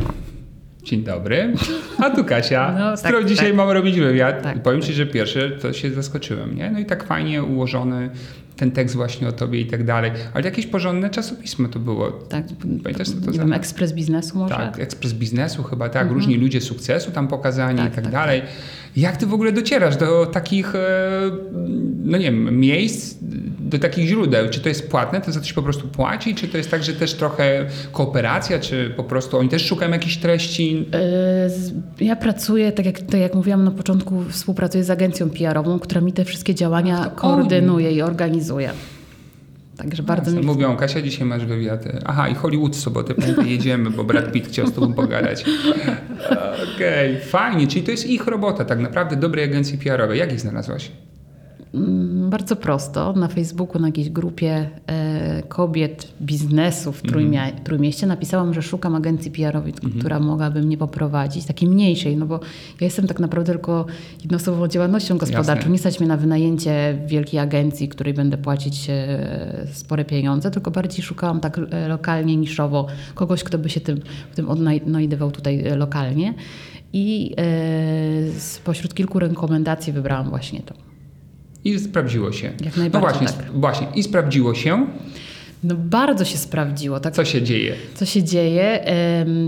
[0.83, 1.53] Dzień dobry.
[1.97, 3.55] A tu Kasia, No, z tak, którą dzisiaj tak.
[3.55, 4.43] mam robić wywiad.
[4.43, 4.57] Tak.
[4.57, 6.71] I powiem Ci, że pierwsze to się zaskoczyłem, nie?
[6.71, 8.09] No i tak fajnie ułożony
[8.57, 10.11] ten tekst właśnie o tobie i tak dalej.
[10.33, 12.11] Ale jakieś porządne czasopismo to było.
[12.11, 12.43] Tak,
[12.83, 14.55] Pamiętasz, co to nie za- wiem, ekspres biznesu może?
[14.55, 18.41] Tak, ekspres biznesu chyba, tak, różni ludzie sukcesu tam pokazani Tak, i tak, tak, dalej.
[18.97, 20.79] Jak ty w ogóle docierasz do takich, e,
[22.03, 23.15] no nie wiem, miejsc,
[23.59, 24.49] do takich źródeł?
[24.49, 26.93] Czy to jest płatne, to za coś po prostu płaci, czy to jest tak, że
[26.93, 30.85] też trochę kooperacja, czy po prostu oni też szukają jakichś treści?
[31.99, 36.01] E, Ja pracuję, tak jak, tak jak mówiłam na początku, współpracuję z agencją PR-ową, która
[36.01, 38.40] mi te wszystkie działania to koordynuje i organizuje.
[39.77, 41.83] Także bardzo mi Mówią, Kasia, dzisiaj masz wywiad.
[42.05, 43.13] Aha, i Hollywood w sobotę,
[43.45, 45.45] jedziemy, bo Brad Pitt chciał z tobą pogadać.
[46.75, 50.19] Okej, fajnie, czyli to jest ich robota, tak naprawdę, dobrej agencji PR-owej.
[50.19, 50.91] Jak ich znalazłaś?
[51.73, 53.13] Mm, Bardzo prosto.
[53.13, 59.31] Na Facebooku, na jakiejś grupie e, kobiet biznesu w Trójmia- Trójmieście napisałam, że szukam agencji
[59.31, 62.39] PR-owej, która mogłaby mnie poprowadzić, takiej mniejszej, no bo
[62.81, 63.85] ja jestem tak naprawdę tylko
[64.21, 65.51] jednoosobową działalnością gospodarczą.
[65.59, 65.71] Jasne.
[65.71, 71.03] Nie stać mnie na wynajęcie wielkiej agencji, której będę płacić e, spore pieniądze, tylko bardziej
[71.03, 73.99] szukałam tak e, lokalnie, niszowo kogoś, kto by się tym,
[74.31, 76.33] w tym odnajdywał tutaj lokalnie.
[76.93, 77.35] I
[78.37, 80.90] spośród kilku rekomendacji wybrałam właśnie to.
[81.63, 82.47] I sprawdziło się.
[82.65, 83.35] Jak no najbardziej właśnie, tak.
[83.47, 84.87] sp- właśnie, i sprawdziło się,
[85.63, 86.99] No bardzo się sprawdziło.
[86.99, 87.75] Tak, co się dzieje.
[87.95, 88.85] co się dzieje?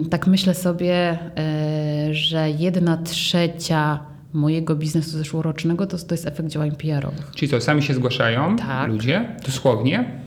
[0.10, 0.94] Tak myślę sobie,
[1.38, 4.00] e, że jedna trzecia
[4.34, 7.32] mojego biznesu zeszłorocznego to, to jest efekt działań PR-owych.
[7.36, 8.88] Czyli to sami się zgłaszają Tak.
[8.90, 10.23] ludzie, dosłownie.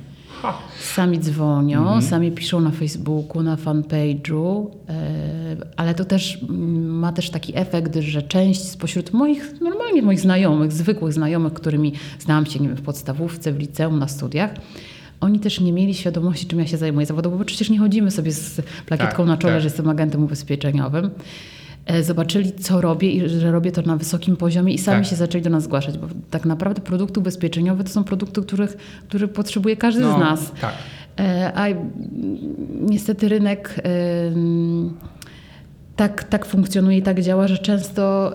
[0.80, 2.02] Sami dzwonią, Mhm.
[2.02, 7.96] sami piszą na Facebooku, na fanpage'u, e, ale to też mm, ma też taki efekt,
[7.96, 12.82] że część spośród moich, normalnie moich znajomych, zwykłych znajomych, którymi znałam się nie wiem, w
[12.82, 14.50] podstawówce, w liceum, na studiach,
[15.20, 18.32] oni też nie mieli świadomości, czym ja się zajmuję zawodowo, bo przecież nie chodzimy sobie
[18.32, 19.62] z plakietką Tak, na czole, tak.
[19.62, 21.10] że jestem agentem ubezpieczeniowym.
[21.86, 25.10] E, Zobaczyli, co robię i że robię to na wysokim poziomie i sami Tak.
[25.10, 28.76] się zaczęli do nas zgłaszać, bo tak naprawdę produkty ubezpieczeniowe to są produkty, których,
[29.08, 30.52] które potrzebuje każdy No, z nas.
[30.60, 30.74] Tak.
[31.20, 31.66] E, A
[32.80, 33.80] niestety rynek
[35.96, 38.32] tak, tak funkcjonuje i tak działa, że często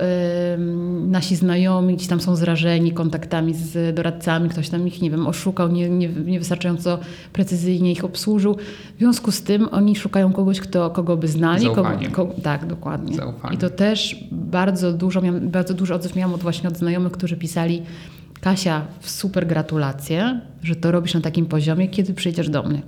[0.54, 5.28] ym, nasi znajomi gdzieś tam są zrażeni kontaktami z doradcami, ktoś tam ich, nie wiem,
[5.28, 7.00] oszukał, nie, nie, niewystarczająco
[7.34, 8.56] precyzyjnie ich obsłużył.
[8.96, 11.64] W związku z tym oni szukają kogoś, kto, kogo by znali.
[11.64, 12.10] Zaufanie.
[12.10, 13.16] kogo, tak, dokładnie.
[13.16, 13.56] Zaufanie.
[13.56, 17.38] I to też bardzo dużo, miałam, bardzo dużo odzew miałam od właśnie od znajomych, którzy
[17.38, 17.82] pisali
[18.42, 22.82] Kasia, super gratulacje, że to robisz na takim poziomie, kiedy przyjdziesz do mnie.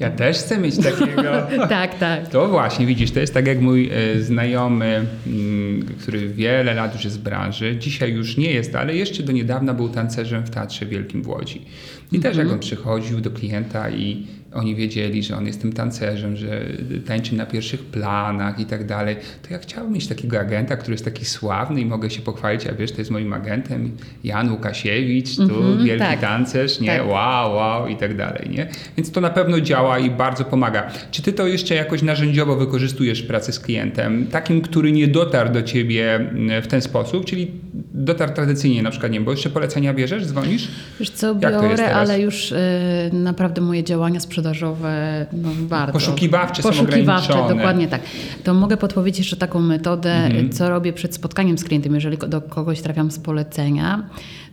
[0.00, 1.22] Ja też chcę mieć takiego.
[1.68, 2.28] tak, tak.
[2.28, 7.04] To właśnie, widzisz, to jest tak jak mój e, znajomy, mm, który wiele lat już
[7.04, 10.86] jest w branży, dzisiaj już nie jest, ale jeszcze do niedawna był tancerzem w Teatrze
[10.86, 11.62] Wielkim w Łodzi.
[12.12, 16.36] I też jak on przychodził do klienta i oni wiedzieli, że on jest tym tancerzem,
[16.36, 16.60] że
[17.06, 21.04] tańczy na pierwszych planach i tak dalej, to ja chciałbym mieć takiego agenta, który jest
[21.04, 25.42] taki sławny i mogę się pochwalić, a wiesz, to jest moim agentem Jan Łukasiewicz, tu
[25.42, 26.20] Mhm, wielki tak.
[26.20, 27.08] tancerz, nie, Tak.
[27.08, 28.68] wow, wow i tak dalej, nie?
[28.96, 30.90] Więc to na pewno działa i bardzo pomaga.
[31.10, 35.52] Czy ty to jeszcze jakoś narzędziowo wykorzystujesz w pracy z klientem, takim, który nie dotarł
[35.52, 37.50] do ciebie mm, w ten sposób, czyli
[37.94, 40.68] dotarł tradycyjnie na przykład, nie bo jeszcze polecenia bierzesz, dzwonisz?
[41.00, 42.56] Wiesz co, biorę, ale już y,
[43.12, 44.41] naprawdę moje działania sprzedażowe
[45.32, 45.92] no, bardzo.
[45.92, 47.54] Poszukiwawcze są Poszukiwawcze, ograniczone.
[47.56, 48.00] dokładnie tak.
[48.44, 50.52] To mogę podpowiedzieć jeszcze taką metodę, Mhm.
[50.52, 51.94] co robię przed spotkaniem z klientem.
[51.94, 54.02] Jeżeli do kogoś trafiam z polecenia,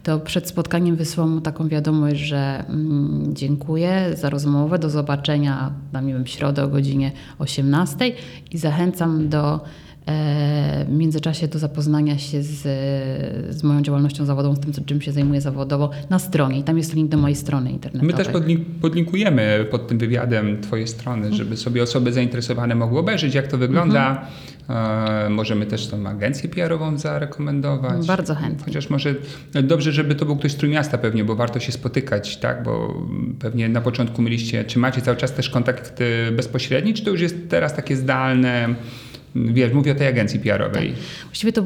[0.03, 6.01] to przed spotkaniem wysyłam mu taką wiadomość, że mm, dziękuję za rozmowę, do zobaczenia na
[6.01, 8.11] nie wiem, w środę o godzinie 18
[8.51, 9.59] i zachęcam do
[10.85, 12.61] w międzyczasie do zapoznania się z,
[13.55, 16.59] z moją działalnością zawodową, z tym, co- czym się zajmuję zawodowo na stronie.
[16.59, 18.07] I tam jest link do mojej strony internetowej.
[18.17, 23.33] My też podlink- podlinkujemy pod tym wywiadem Twoje strony, żeby sobie osoby zainteresowane mogły obejrzeć,
[23.35, 24.27] jak to wygląda.
[24.69, 28.07] E, możemy też tą agencję PR-ową zarekomendować.
[28.07, 28.65] Bardzo chętnie.
[28.65, 29.15] Chociaż może
[29.63, 32.63] dobrze, żeby to był ktoś z Trójmiasta pewnie, bo warto się spotykać, tak?
[32.63, 32.93] Bo
[33.39, 37.21] pewnie na początku mieliście, czy macie cały czas też kontakt e, bezpośredni, czy to już
[37.21, 38.75] jest teraz takie zdalne?
[39.35, 40.93] Wiesz, mówię o tej agencji PR-owej.
[41.25, 41.63] Właściwie to,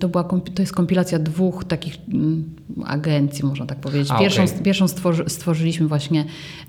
[0.00, 2.54] to, była, to jest kompilacja dwóch takich ym,
[2.86, 4.08] agencji, można tak powiedzieć.
[4.10, 4.58] A, Pierwszą, okej.
[4.62, 6.24] pierwszą stworzy, stworzyliśmy właśnie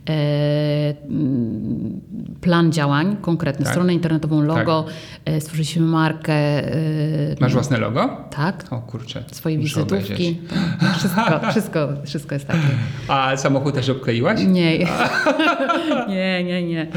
[0.10, 2.02] e, ym,
[2.42, 3.74] plan działań konkretny, Tak.
[3.74, 4.86] stronę internetową, logo,
[5.26, 6.34] e, stworzyliśmy markę.
[6.34, 8.10] e, Masz własne logo?
[8.36, 9.24] Tak, O kurczę.
[9.32, 10.40] swoje wizytówki.
[10.80, 12.60] Tak, Wszystko, wszystko, wszystko jest takie.
[13.08, 14.40] A samochód też obkleiłaś?
[14.48, 14.78] Nie,
[16.10, 16.88] nie, nie, nie.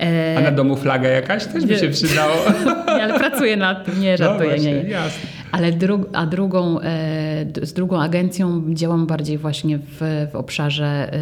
[0.00, 2.34] E, A na domu flaga jakaś też by się przydało.
[2.86, 4.90] nie, ale pracuję nad tym, nie żartuję, no nie, właśnie, nie.
[4.90, 5.28] Jasne.
[5.52, 5.72] Ale
[6.12, 11.16] a drugą, e, z drugą agencją działam bardziej właśnie w, w obszarze e,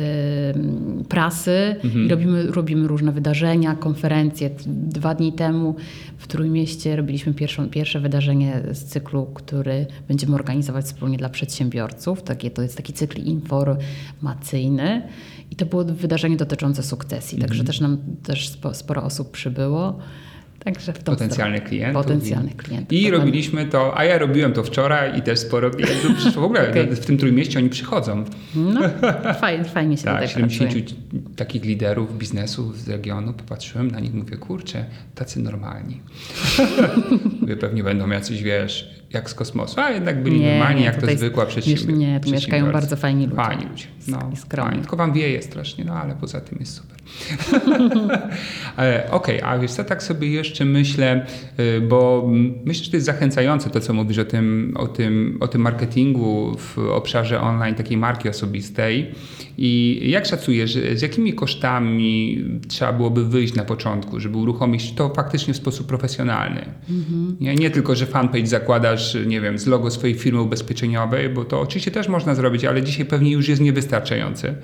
[1.08, 2.06] prasy Mhm.
[2.06, 4.50] i robimy, robimy różne wydarzenia, konferencje.
[4.66, 5.74] Dwa dni temu
[6.18, 12.22] w Trójmieście robiliśmy pierwszą, pierwsze wydarzenie z cyklu, który będziemy organizować wspólnie dla przedsiębiorców.
[12.22, 15.02] Takie, to jest taki cykl informacyjny
[15.50, 17.48] i to było wydarzenie dotyczące sukcesji, Mhm.
[17.48, 19.98] także też nam też spo, sporo osób przybyło.
[20.64, 21.68] Także w tą Potencjalnych stronę.
[21.70, 22.02] klientów.
[22.02, 22.92] Potencjalnych klientów.
[22.92, 26.42] I robiliśmy to, a ja robiłem to wczoraj i też sporo klientów przyszło.
[26.42, 26.86] W ogóle Okej.
[26.86, 28.24] w tym Trójmieście oni przychodzą.
[28.54, 28.80] No,
[29.40, 31.22] fajnie, fajnie się Tak, tutaj 70 pracuje.
[31.36, 36.00] takich liderów biznesu z regionu, popatrzyłem na nich, mówię, kurczę, tacy normalni.
[37.40, 41.00] mówię, pewnie będą jacyś, wiesz, jak z kosmosu, a jednak byli Nie, normalni, nie, jak
[41.00, 41.92] to zwykła przedsiębiorstwa.
[41.92, 43.36] nie, tu mieszkają bardzo fajni ludzie.
[43.36, 44.18] Fajni ludzie, no,
[44.56, 44.80] fajni.
[44.80, 46.94] Tylko wam wieje strasznie, no ale poza tym jest super.
[48.78, 51.26] E, Okej, a wiesz co, tak sobie jeszcze myślę,
[51.60, 52.28] y, bo
[52.64, 56.56] myślę, że to jest zachęcające to, co mówisz o tym, o tym, o tym marketingu
[56.58, 59.14] w obszarze online, takiej marki osobistej.
[59.58, 65.54] I jak szacujesz, z jakimi kosztami trzeba byłoby wyjść na początku, żeby uruchomić to faktycznie
[65.54, 66.64] w sposób profesjonalny?
[67.40, 71.60] Nie, nie tylko, że fanpage zakładasz, nie wiem, z logo swojej firmy ubezpieczeniowej, bo to
[71.60, 74.54] oczywiście też można zrobić, ale dzisiaj pewnie już jest niewystarczające.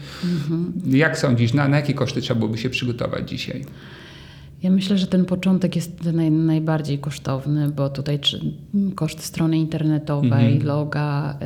[0.87, 3.65] Jak sądzisz, na, na jakie koszty trzeba byłoby się przygotować dzisiaj?
[4.63, 8.41] Ja myślę, że ten początek jest naj, najbardziej kosztowny, bo tutaj czy,
[8.95, 10.67] koszt strony internetowej, Mhm.
[10.67, 11.39] loga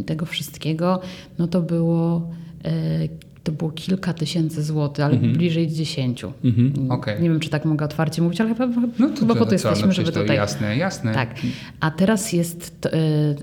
[0.00, 1.00] i tego wszystkiego,
[1.38, 2.28] no to było,
[2.66, 6.32] y, to było kilka tysięcy złotych, ale bliżej dziesięciu.
[6.44, 7.22] Mhm, okej.
[7.22, 8.66] Nie wiem, czy tak mogę otwarcie mówić, ale chyba,
[8.98, 10.36] No to, chyba po to co, jesteśmy, no żeby to tutaj...
[10.36, 11.14] jasne, jasne.
[11.14, 11.34] Tak.
[11.80, 12.96] A teraz jest, to, y,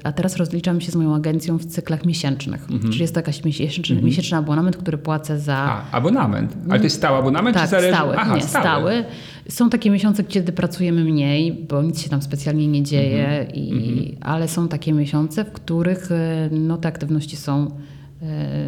[0.04, 2.68] a teraz rozliczam się z moją agencją w cyklach miesięcznych.
[2.82, 5.56] Czyli jest to jakiś miesięczny, miesięczny abonament, który płacę za.
[5.56, 6.54] A, abonament.
[6.70, 7.94] Ale to jest stały abonament, Tak, czy zależy?
[7.94, 8.16] stały.
[8.18, 9.04] Aha, nie, stały.
[9.50, 13.56] Są takie miesiące, kiedy pracujemy mniej, bo nic się tam specjalnie nie dzieje, Mhm.
[13.56, 16.16] i, ale są takie miesiące, w których y,
[16.52, 17.72] no, te aktywności są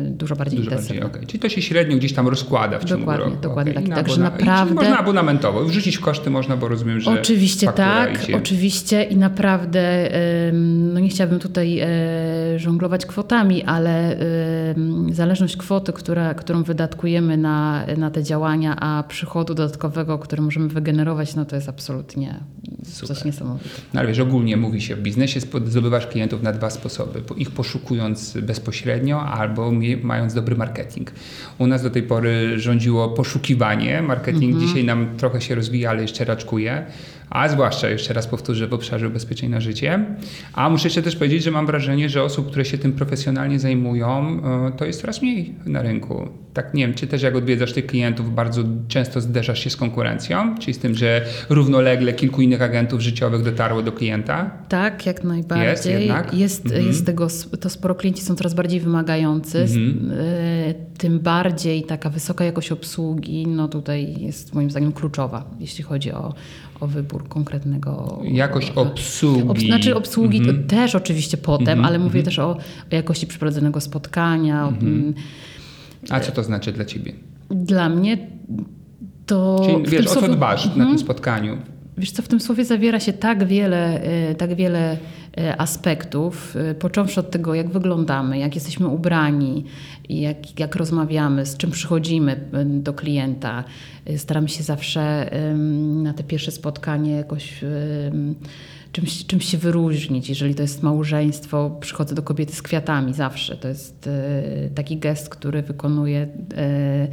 [0.10, 1.06] dużo bardziej Dużo bardziej, intensywne.
[1.18, 1.28] okej.
[1.28, 3.38] Czyli to się średnio gdzieś tam rozkłada w ciągu Dokładnie, roku.
[3.42, 3.86] dokładnie okej.
[3.88, 3.96] tak.
[3.96, 5.66] Także abona- naprawdę- można abonamentowo.
[5.66, 8.36] Wrzucić w koszty można, bo rozumiem, że Oczywiście tak, idzie.
[8.38, 10.10] oczywiście i naprawdę,
[10.50, 11.88] ym, nie chciałabym tutaj e,
[12.60, 14.18] żonglować kwotami, ale
[14.78, 20.68] ym, zależność kwoty, która, którą wydatkujemy na, na te działania, a przychodu dodatkowego, który możemy
[20.68, 22.40] wygenerować, no to jest absolutnie
[22.84, 23.08] Super.
[23.16, 23.76] coś niesamowitego.
[23.94, 27.22] No ale wiesz, ogólnie mówi się, w biznesie zdobywasz klientów na dwa sposoby.
[27.22, 29.72] Po- Ich poszukując bezpośrednio albo
[30.04, 31.12] mając dobry marketing.
[31.58, 34.02] U nas do tej pory rządziło poszukiwanie.
[34.02, 34.68] Marketing Mhm.
[34.68, 36.86] dzisiaj nam trochę się rozwija, ale jeszcze raczkuje.
[37.30, 40.06] A zwłaszcza, jeszcze raz powtórzę, w obszarze ubezpieczeń na życie.
[40.54, 44.42] A muszę jeszcze też powiedzieć, że mam wrażenie, że osób, które się tym profesjonalnie zajmują,
[44.68, 46.28] e, to jest coraz mniej na rynku.
[46.54, 50.58] Tak nie wiem, czy też jak odwiedzasz tych klientów, bardzo często zderzasz się z konkurencją,
[50.60, 54.52] czyli z tym, że równolegle kilku innych agentów życiowych dotarło do klienta.
[54.70, 55.68] Tak, jak najbardziej.
[55.70, 56.34] Jest jednak?
[56.34, 56.86] Jest, Mhm.
[56.88, 57.28] jest tego,
[57.60, 59.60] to sporo klienci są coraz bardziej wymagający.
[59.62, 60.12] Mhm.
[60.20, 66.12] E, Tym bardziej taka wysoka jakość obsługi, no tutaj jest moim zdaniem kluczowa, jeśli chodzi
[66.12, 66.34] o,
[66.82, 68.20] o wybór konkretnego.
[68.24, 69.50] Jakość obsługi.
[69.50, 70.64] Ob, znaczy obsługi Mhm.
[70.64, 72.50] to też oczywiście potem, ale mówię też o,
[72.92, 74.68] o jakości przeprowadzonego spotkania.
[74.68, 75.14] Mhm.
[76.10, 77.14] A co to znaczy dla ciebie?
[77.50, 78.18] Dla mnie
[79.26, 79.62] to.
[79.66, 80.90] Czyli wiesz, o co słowie- dbasz na Mhm.
[80.90, 81.58] tym spotkaniu?
[81.98, 84.98] Wiesz co, w tym słowie zawiera się tak wiele, e, tak wiele e,
[85.58, 89.66] aspektów, e, począwszy od tego, jak wyglądamy, jak jesteśmy ubrani,
[90.10, 93.64] jak, jak rozmawiamy, z czym przychodzimy e, do klienta.
[94.06, 95.32] E, Staramy się zawsze
[96.04, 97.62] na te pierwsze spotkanie jakoś
[98.92, 100.30] czymś, czymś się wyróżnić.
[100.30, 103.58] Jeżeli to jest małżeństwo, przychodzę do kobiety z kwiatami zawsze.
[103.58, 106.28] To jest e, taki gest, który wykonuje.
[106.58, 107.08] e,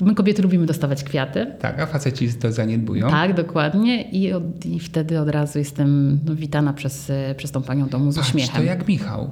[0.00, 1.46] My kobiety lubimy dostawać kwiaty.
[1.60, 3.10] Tak, a faceci to zaniedbują.
[3.10, 4.02] Tak, dokładnie.
[4.02, 8.16] I, od, I wtedy od razu jestem no, witana przez, przez tą panią domu z
[8.16, 8.56] Patrz, uśmiechem.
[8.56, 9.30] to jak Michał.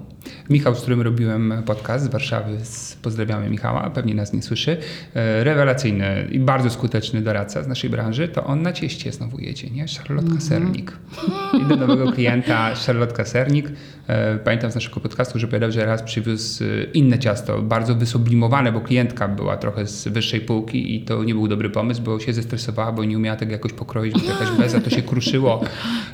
[0.51, 4.77] Michał, z którym robiłem podcast z Warszawy, z, pozdrawiamy Michała, pewnie nas nie słyszy,
[5.15, 9.71] e, rewelacyjny i bardzo skuteczny doradca z naszej branży, to on na cieście znowu jedzie,
[9.71, 9.87] nie?
[9.99, 10.41] Charlotka Mhm.
[10.41, 10.93] Sernik.
[11.77, 13.71] Nowego klienta Charlotka Sernik.
[14.09, 18.73] E, Pamiętam z naszego podcastu, że powiedział, że raz przywiózł e, inne ciasto, bardzo wysublimowane,
[18.73, 22.33] bo klientka była trochę z wyższej półki i to nie był dobry pomysł, bo się
[22.33, 25.61] zestresowała, bo nie umiała tego jakoś pokroić, bo jakaś beza, to się kruszyło.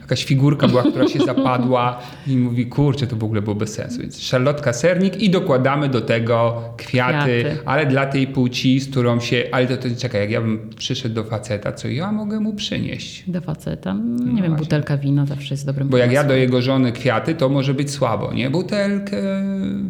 [0.00, 1.98] Jakaś figurka była, która się zapadła.
[2.26, 4.00] i mówi, kurczę, to w ogóle było bez sensu.
[4.00, 7.56] Więc szarlotka, sernik i dokładamy do tego kwiaty, Kwiaty.
[7.64, 9.44] ale dla tej płci, z którą się...
[9.52, 13.30] Ale to, to czekaj, jak ja bym przyszedł do faceta, co ja mogę mu przynieść?
[13.30, 13.92] Do faceta.
[13.94, 14.56] Nie wiem, No właśnie.
[14.56, 16.28] butelka wina zawsze jest dobrym Bo jak ja pomysłem.
[16.28, 18.50] do jego żony kwiaty, to może być słabo, nie?
[18.50, 19.16] Butelkę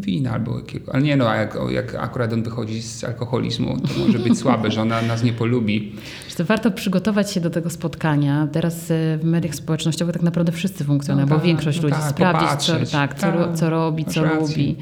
[0.00, 0.94] wina albo jakiego.
[0.94, 4.70] Ale nie no, a jak, jak akurat on wychodzi z alkoholizmu, to może być słabe,
[4.70, 5.92] że ona nas nie polubi.
[6.38, 8.48] Że warto przygotować się do tego spotkania.
[8.52, 12.00] Teraz e, w mediach społecznościowych tak naprawdę wszyscy funkcjonują, No bo tak, większość no ludzi
[12.00, 14.76] tak, sprawdzić, co, tak, co, Tak, co robi, co lubi.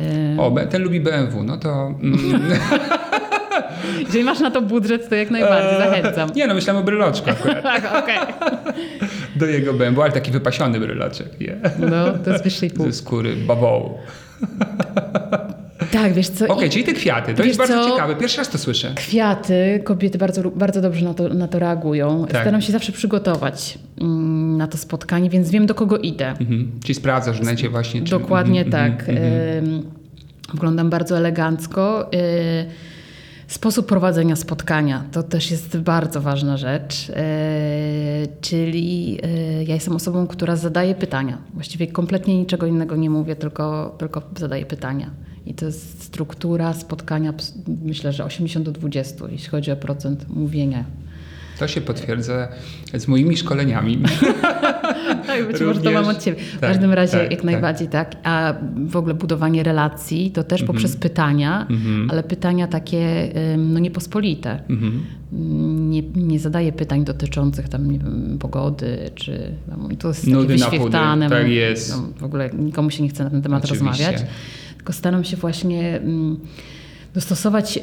[0.00, 1.94] E, O, ten lubi BMW, no to...
[2.02, 2.18] Mm,
[3.98, 6.30] Jeżeli masz na to budżet, to jak najbardziej zachęcam.
[6.36, 7.62] nie no, myślałem o bryloczku akurat.
[7.70, 8.18] Tak, okej.
[9.36, 11.56] Do jego BMW, ale taki wypasiony bryloczek, nie?
[11.90, 12.86] No, to jest wyższej pół.
[12.86, 13.98] Ze skóry bawołu.
[15.92, 16.48] Tak, wiesz co?
[16.48, 17.90] Okej, i czyli te kwiaty, to jest bardzo co?
[17.90, 18.16] ciekawe.
[18.16, 18.92] Pierwszy raz to słyszę.
[18.94, 22.26] Kwiaty, kobiety bardzo, bardzo dobrze na to, na to reagują.
[22.30, 22.42] Tak.
[22.42, 26.28] Staram się zawsze przygotować mm, na to spotkanie, więc wiem do kogo idę.
[26.28, 26.70] Mhm.
[26.84, 28.10] Czyli sprawdzasz w necie właśnie, czy...
[28.10, 29.08] Dokładnie Mhm, tak.
[29.08, 29.82] mhm, mhm.
[30.54, 32.10] Wyglądam bardzo elegancko.
[32.14, 32.66] Y,
[33.50, 37.12] Sposób prowadzenia spotkania to też jest bardzo ważna rzecz, y,
[38.40, 41.38] czyli y, ja jestem osobą, która zadaje pytania.
[41.54, 45.10] Właściwie kompletnie niczego innego nie mówię, tylko, tylko zadaję pytania.
[45.46, 47.34] I to jest struktura spotkania,
[47.82, 50.84] myślę, że 80 do 20, jeśli chodzi o procent mówienia.
[51.60, 52.48] To się potwierdza
[52.94, 53.98] z moimi szkoleniami.
[55.26, 56.40] Tak, być może to mam od Ciebie.
[56.42, 58.16] W tak, każdym razie tak, jak najbardziej tak.
[58.22, 58.54] A
[58.86, 61.00] w ogóle budowanie relacji to też poprzez Mhm.
[61.00, 61.66] pytania,
[62.08, 64.62] ale pytania takie no niepospolite.
[64.70, 65.04] Mhm.
[65.90, 70.56] Nie, nie zadaję pytań dotyczących tam, nie wiem, pogody, czy tam, to jest takie Nudy
[70.56, 71.28] na chudy, wyświechtane.
[71.30, 71.90] tak no, jest.
[71.96, 73.88] No, w ogóle nikomu się nie chce na ten temat Oczywiście.
[74.04, 74.22] rozmawiać.
[74.76, 76.40] Tylko staram się właśnie mm,
[77.14, 77.76] dostosować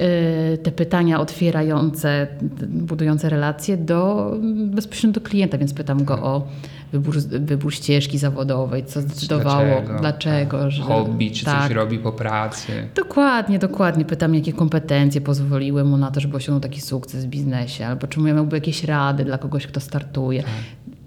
[0.54, 2.28] y, te pytania otwierające,
[2.68, 4.32] budujące relacje do
[4.66, 6.48] bezpośrednio do klienta, więc pytam go o
[6.92, 10.72] wybór, wybór ścieżki zawodowej, co zdecydowało, dlaczego, tak.
[10.72, 11.64] że Hobby, czy tak.
[11.64, 12.88] coś robi po pracy.
[12.96, 14.06] Dokładnie, dokładnie.
[14.06, 18.20] Pytam, jakie kompetencje pozwoliły mu na to, żeby osiągnął taki sukces w biznesie, albo czy
[18.20, 20.44] miałby jakieś rady dla kogoś, kto startuje.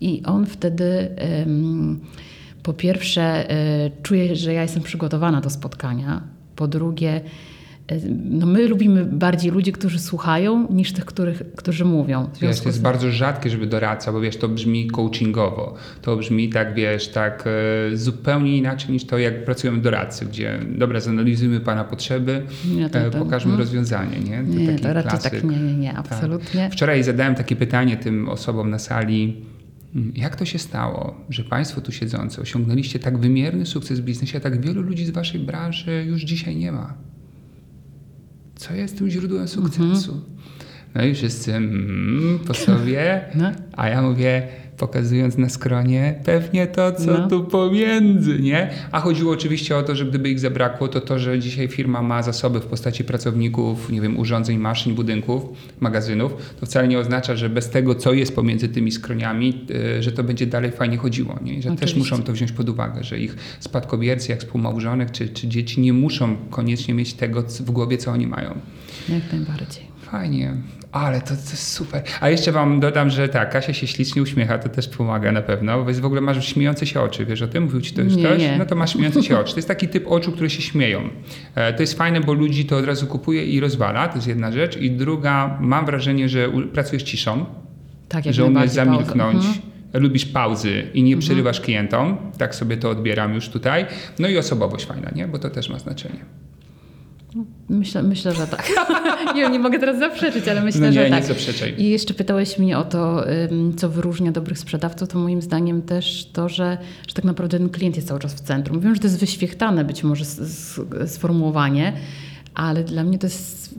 [0.00, 1.08] I on wtedy
[2.62, 6.22] po pierwsze e, czuje, że ja jestem przygotowana do spotkania.
[6.56, 7.20] Po drugie, e,
[8.30, 12.28] no my lubimy bardziej ludzi, którzy słuchają, niż tych, których, którzy mówią.
[12.40, 15.74] Wiesz, to jest z- bardzo rzadkie, żeby doradca, bo wiesz, to brzmi coachingowo.
[16.02, 17.44] To brzmi tak, wiesz, tak
[17.92, 22.42] e, zupełnie inaczej niż to, jak pracujemy doradcy, gdzie dobra, zanalizujmy pana potrzeby,
[22.92, 23.58] to- e, to- pokażmy mhm.
[23.58, 24.36] rozwiązanie, nie?
[24.54, 25.32] To Nie, to raczej klasyk.
[25.32, 25.98] tak nie, nie, nie, Tak.
[25.98, 26.70] absolutnie.
[26.72, 29.36] Wczoraj zadałem takie pytanie tym osobom na sali.
[29.94, 34.38] mm, Jak to się stało, że Państwo tu siedzący osiągnęliście tak wymierny sukces w biznesie,
[34.38, 36.94] a tak wielu ludzi z Waszej branży już dzisiaj nie ma?
[38.60, 40.20] Co jest tym źródłem sukcesu?
[40.94, 43.52] No i wszyscy mm, po sobie, No.
[43.76, 44.48] a ja mówię,
[44.80, 47.28] pokazując na skronie, pewnie to, co No.
[47.28, 48.70] tu pomiędzy, nie?
[48.92, 52.22] A chodziło oczywiście o to, że gdyby ich zabrakło, to to, że dzisiaj firma ma
[52.22, 55.42] zasoby w postaci pracowników, nie wiem, urządzeń, maszyn, budynków,
[55.80, 59.66] magazynów, to wcale nie oznacza, że bez tego, co jest pomiędzy tymi skroniami,
[59.98, 61.54] y, że to będzie dalej fajnie chodziło, nie?
[61.62, 61.98] Że też Oczywiście.
[61.98, 66.36] muszą to wziąć pod uwagę, że ich spadkobiercy, jak współmałżonek czy, czy dzieci nie muszą
[66.50, 68.54] koniecznie mieć tego w głowie, co oni mają.
[69.08, 69.84] Jak najbardziej.
[70.02, 70.54] Fajnie,
[70.92, 72.02] ale to, to jest super.
[72.20, 75.82] A jeszcze wam dodam, że tak, Kasia się ślicznie uśmiecha, to też pomaga na pewno,
[75.82, 77.62] bo jest w ogóle masz śmiejące się oczy, wiesz o tym?
[77.64, 78.38] Mówił ci to już Nie, ktoś?
[78.38, 78.58] nie.
[78.58, 79.52] No to masz śmiejące się oczy.
[79.52, 81.08] To jest taki typ oczu, które się śmieją.
[81.54, 84.52] E, to jest fajne, bo ludzi to od razu kupuje i rozwala, to jest jedna
[84.52, 84.76] rzecz.
[84.76, 87.44] I druga, mam wrażenie, że pracujesz ciszą,
[88.08, 89.44] Tak, jak że umiesz zamilknąć.
[89.44, 89.60] Mhm.
[89.92, 93.86] Lubisz pauzy i nie przerywasz klientom, tak sobie to odbieram już tutaj.
[94.18, 95.28] No i osobowość fajna, nie?
[95.28, 96.24] Bo to też ma znaczenie.
[97.68, 98.68] Myślę, myślę, że tak.
[99.36, 101.24] nie, nie mogę teraz zaprzeczyć, ale myślę, No nie, że nie tak.
[101.24, 101.74] zaprzeczaj.
[101.78, 103.24] I jeszcze pytałeś mnie o to,
[103.76, 106.78] co wyróżnia dobrych sprzedawców, to moim zdaniem też to, że,
[107.08, 108.80] że tak naprawdę ten klient jest cały czas w centrum.
[108.80, 110.24] Wiem, że to jest wyświechtane być może
[111.06, 111.92] sformułowanie,
[112.54, 113.74] ale dla mnie to jest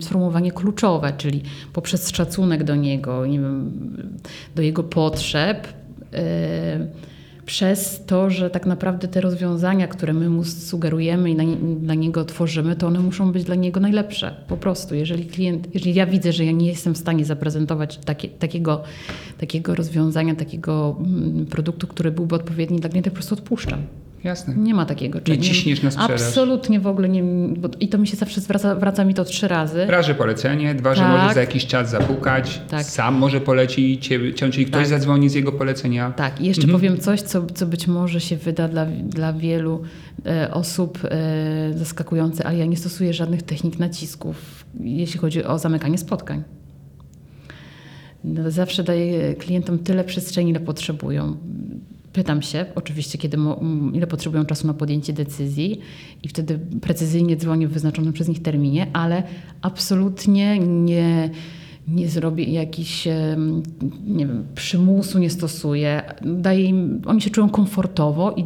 [0.00, 1.42] sformułowanie kluczowe, czyli
[1.72, 3.72] poprzez szacunek do niego, nie wiem,
[4.54, 5.68] do jego potrzeb,
[6.78, 6.86] ym,
[7.50, 11.44] przez to, że tak naprawdę te rozwiązania, które my mu sugerujemy i na,
[11.76, 14.34] dla niego tworzymy, to one muszą być dla niego najlepsze.
[14.48, 14.94] Po prostu.
[14.94, 18.82] Jeżeli klient, jeżeli ja widzę, że ja nie jestem w stanie zaprezentować takie, takiego,
[19.38, 23.82] takiego rozwiązania, takiego mm, produktu, który byłby odpowiedni dla klienta, po prostu odpuszczam.
[24.24, 24.54] Jasne.
[24.56, 25.48] Nie ma takiego czegoś.
[25.48, 26.20] ciśniesz na sprzedaż.
[26.22, 27.22] Absolutnie w ogóle nie.
[27.56, 29.86] Bo, I to mi się zawsze zwraca, wraca mi to trzy razy.
[29.86, 31.20] Raz, że polecenie, dwa, że Tak.
[31.22, 32.84] może za jakiś czas zapukać, Tak.
[32.84, 34.86] sam może poleci cię czyli ktoś Tak.
[34.88, 36.10] zadzwoni z jego polecenia.
[36.10, 36.80] Tak, i jeszcze Mhm.
[36.80, 39.82] powiem coś, co, co być może się wyda dla, dla wielu
[40.26, 45.98] e, osób e, zaskakujące, ale ja nie stosuję żadnych technik nacisków, jeśli chodzi o zamykanie
[45.98, 46.42] spotkań.
[48.24, 51.36] No, Zawsze daję klientom tyle przestrzeni, ile potrzebują.
[52.12, 53.36] Pytam się oczywiście, kiedy
[53.92, 55.80] ile potrzebują czasu na podjęcie decyzji
[56.22, 59.22] i wtedy precyzyjnie dzwonię w wyznaczonym przez nich terminie, ale
[59.62, 61.30] absolutnie nie
[61.88, 63.08] nie zrobię jakiś,
[64.06, 66.02] nie wiem, przymusu nie stosuję.
[66.22, 68.44] Daję im, oni się czują komfortowo i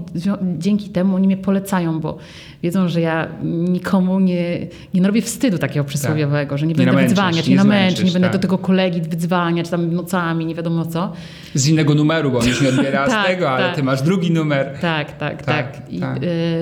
[0.58, 2.18] dzięki temu oni mnie polecają, bo
[2.62, 6.58] wiedzą, że ja nikomu nie, nie robię wstydu takiego przysłowiowego, tak.
[6.58, 8.32] że nie, nie będę wydzwaniać, nie, namęczyć, nie będę tak.
[8.36, 11.12] do tego kolegi wydzwaniać tam nocami, nie wiadomo co.
[11.54, 13.76] Z innego numeru, bo on już nie odbiera tak, z tego, ale tak.
[13.76, 14.78] ty masz drugi numer.
[14.80, 15.76] Tak, tak, tak.
[15.76, 15.92] tak.
[15.92, 16.00] I,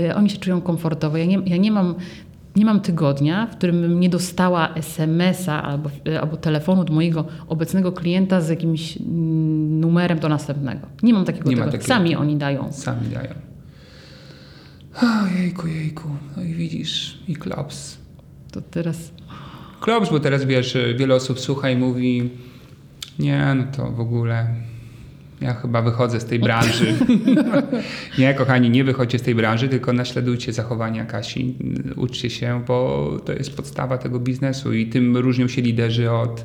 [0.08, 1.16] y, oni się czują komfortowo.
[1.16, 1.94] Ja nie, ja nie mam
[2.56, 5.90] nie mam tygodnia, w którym bym nie dostała SMS-a albo,
[6.20, 8.98] albo telefonu do mojego obecnego klienta z jakimś
[9.80, 10.86] numerem do następnego.
[11.02, 11.72] Nie mam takiego nie tygodnia.
[11.72, 11.94] Takiego.
[11.94, 12.72] Sami oni dają.
[12.72, 13.34] Sami dają.
[15.02, 16.08] O, jejku, jejku.
[16.36, 17.98] No i widzisz, i klops.
[18.52, 19.12] To teraz...
[19.80, 22.30] Klops, bo teraz wiesz, wiele osób słucha i mówi
[23.18, 24.46] nie, no to w ogóle
[25.42, 26.94] ja chyba wychodzę z tej branży.
[28.18, 31.54] nie, kochani, nie wychodźcie z tej branży, tylko naśladujcie zachowania Kasi.
[31.96, 36.44] Uczcie się, bo to jest podstawa tego biznesu i tym różnią się liderzy od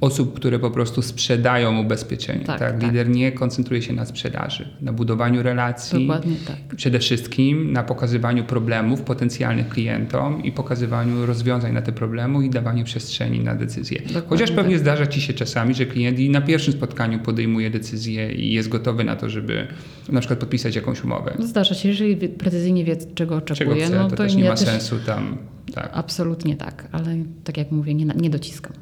[0.00, 2.44] osób, które po prostu sprzedają ubezpieczenie.
[2.44, 2.72] Tak, tak?
[2.72, 6.06] tak, Lider nie koncentruje się na sprzedaży, na budowaniu relacji.
[6.06, 6.76] Dokładnie tak.
[6.76, 12.84] Przede wszystkim na pokazywaniu problemów potencjalnych klientom i pokazywaniu rozwiązań na te problemy i dawaniu
[12.84, 13.98] przestrzeni na decyzje.
[14.00, 14.80] Dokładnie Chociaż pewnie tak.
[14.80, 19.04] zdarza ci się czasami, że klient i na pierwszym spotkaniu podejmuje decyzję i jest gotowy
[19.04, 19.66] na to, żeby
[20.08, 21.34] na przykład podpisać jakąś umowę.
[21.38, 24.50] Zdarza się, jeżeli precyzyjnie wie, czego oczekuje, czego chce, no to, to też nie ma
[24.50, 24.60] też...
[24.60, 25.36] sensu tam.
[25.74, 25.90] Tak.
[25.92, 28.72] Absolutnie tak, ale tak jak mówię, nie, nie dociskam.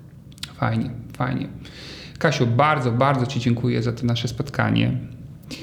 [0.55, 1.49] Fajnie, fajnie.
[2.19, 4.93] Kasiu, bardzo, bardzo Ci dziękuję za to nasze spotkanie.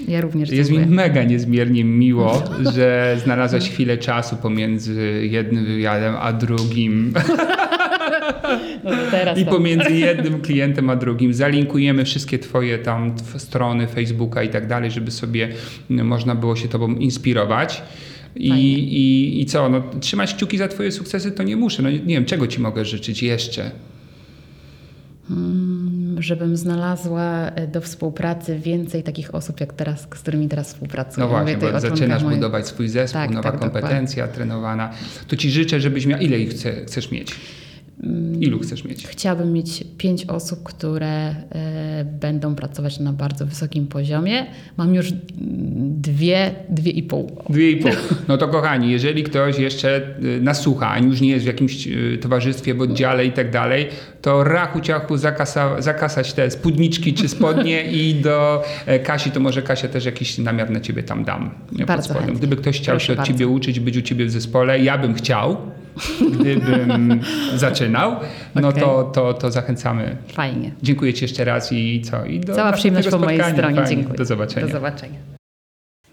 [0.07, 0.87] Ja również Jest dziękuję.
[0.87, 2.43] mi mega niezmiernie miło,
[2.75, 7.13] że znalazłaś chwilę czasu pomiędzy jednym wywiadem a drugim.
[8.83, 8.91] No
[9.35, 11.33] I pomiędzy jednym klientem a drugim.
[11.33, 15.49] Zalinkujemy wszystkie Twoje tam strony Facebooka i tak dalej, żeby sobie
[15.89, 17.81] można było się Tobą inspirować.
[18.35, 19.69] I, i, I co?
[19.69, 21.83] No, trzymać kciuki za Twoje sukcesy to nie muszę.
[21.83, 23.71] No, nie wiem, czego Ci mogę życzyć jeszcze.
[25.27, 31.27] Hmm, żebym znalazła e, do współpracy więcej takich osób, jak teraz, z którymi teraz współpracuję.
[31.27, 34.45] No właśnie, bo zaczynasz budować swój zespół, tak, nowa tak, kompetencja dokładnie.
[34.45, 34.91] trenowana.
[35.27, 36.19] To ci życzę, żebyś miał...
[36.19, 37.35] Ile ich chce, chcesz mieć?
[38.39, 39.07] Ilu chcesz mieć?
[39.07, 41.35] Chciałabym mieć pięć osób, które y,
[42.05, 44.45] będą pracować na bardzo wysokim poziomie.
[44.77, 45.13] Mam już
[45.87, 47.31] dwie, dwie i pół.
[47.49, 47.91] Dwie i pół.
[48.27, 50.07] No to kochani, jeżeli ktoś jeszcze
[50.37, 53.51] e, nas słucha, a już nie jest w jakimś e, towarzystwie, w oddziale i tak
[53.51, 53.87] dalej,
[54.25, 58.63] to rachu ciachu zakasa, zakasać te spódniczki czy spodnie i do
[59.03, 61.49] Kasi, to może Kasia też jakiś namiar na ciebie tam dam.
[61.87, 63.33] Bardzo Gdyby ktoś chciał Proszę się od bardzo.
[63.33, 65.57] ciebie uczyć, być u ciebie w zespole, ja bym chciał
[66.31, 67.21] gdybym
[67.55, 68.15] zaczynał,
[68.55, 70.17] no to, to, to zachęcamy.
[70.33, 70.71] Fajnie.
[70.83, 72.25] Dziękuję Ci jeszcze raz i co?
[72.25, 73.75] I do Cała przyjemność po mojej stronie.
[73.75, 73.89] Fajnie.
[73.89, 74.17] Dziękuję.
[74.17, 74.67] Do zobaczenia.
[74.67, 75.34] Do zobaczenia.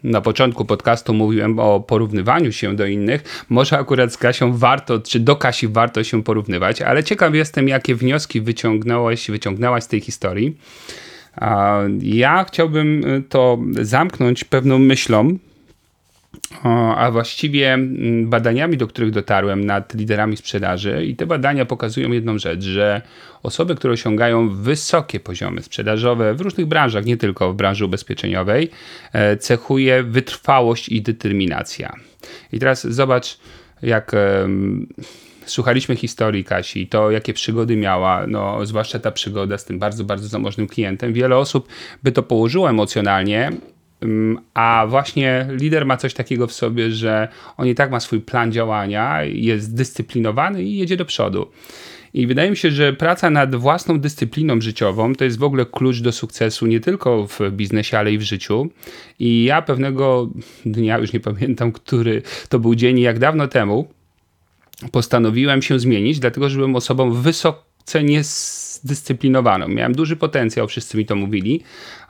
[0.05, 3.44] Na początku podcastu mówiłem o porównywaniu się do innych.
[3.48, 7.94] Może akurat z Kasią warto, czy do Kasi warto się porównywać, ale ciekaw jestem, jakie
[7.94, 10.57] wnioski wyciągnąłeś, wyciągnęłaś z tej historii.
[12.03, 15.38] Ja chciałbym to zamknąć pewną myślą,
[16.96, 22.38] a właściwie mm, badaniami, do których dotarłem nad liderami sprzedaży, i te badania pokazują jedną
[22.38, 23.03] rzecz, że
[23.42, 28.70] osoby, które osiągają wysokie poziomy sprzedażowe w różnych branżach, nie tylko w branży ubezpieczeniowej,
[29.12, 31.96] e, cechuje wytrwałość i determinacja.
[32.53, 33.38] I teraz zobacz,
[33.82, 34.12] jak
[35.46, 40.28] słuchaliśmy historii Kasi, to jakie przygody miała, no, zwłaszcza ta przygoda z tym bardzo, bardzo
[40.28, 41.12] zamożnym klientem.
[41.12, 41.68] Wiele osób
[42.03, 43.53] by to położyło emocjonalnie
[44.55, 48.53] a właśnie lider ma coś takiego w sobie, że on i tak ma swój plan
[48.53, 51.46] działania, jest zdyscyplinowany i jedzie do przodu.
[52.14, 56.00] I wydaje mi się, że praca nad własną dyscypliną życiową to jest w ogóle klucz
[56.00, 58.70] do sukcesu nie tylko w biznesie, ale i w życiu.
[59.18, 60.30] I ja pewnego
[60.66, 63.88] dnia, już nie pamiętam, który to był dzień, jak dawno temu,
[64.92, 68.05] postanowiłem się zmienić, dlatego że byłem osobą wysoce
[68.85, 69.68] niesdyscyplinowaną.
[69.68, 71.62] Miałem duży potencjał, wszyscy mi to mówili,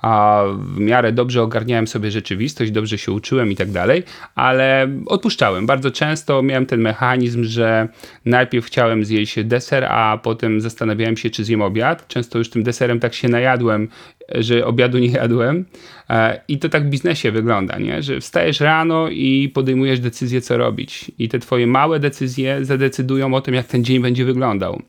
[0.02, 4.02] a w miarę dobrze ogarniałem sobie rzeczywistość, dobrze się uczyłem i tak dalej,
[4.34, 5.66] ale odpuszczałem.
[5.66, 7.88] Bardzo często miałem ten mechanizm, że
[8.24, 12.08] najpierw chciałem zjeść deser, a potem zastanawiałem się, czy zjem obiad.
[12.08, 13.88] Często już tym deserem tak się najadłem,
[14.34, 15.64] że obiadu nie jadłem.
[16.10, 18.02] E, I to tak w biznesie wygląda, nie?
[18.02, 21.10] że wstajesz rano i podejmujesz decyzję, co robić.
[21.18, 24.82] I te twoje małe decyzje zadecydują o tym, jak ten dzień będzie wyglądał.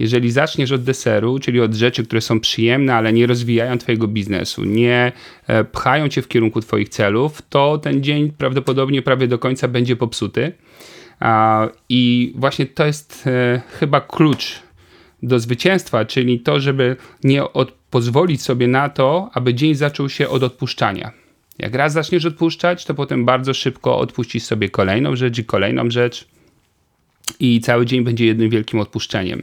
[0.00, 4.64] Jeżeli zaczniesz od deseru, czyli od rzeczy, które są przyjemne, ale nie rozwijają twojego biznesu,
[4.64, 5.12] nie
[5.46, 9.96] e, pchają cię w kierunku twoich celów, to ten dzień prawdopodobnie prawie do końca będzie
[9.96, 10.52] popsuty.
[11.88, 14.62] I właśnie to jest e, chyba klucz
[15.22, 17.42] do zwycięstwa, czyli to, żeby nie
[17.90, 21.12] pozwolić sobie na to, aby dzień zaczął się od odpuszczania.
[21.58, 26.28] Jak raz zaczniesz odpuszczać, to potem bardzo szybko odpuścisz sobie kolejną rzecz i kolejną rzecz
[27.40, 29.42] i cały dzień będzie jednym wielkim odpuszczeniem.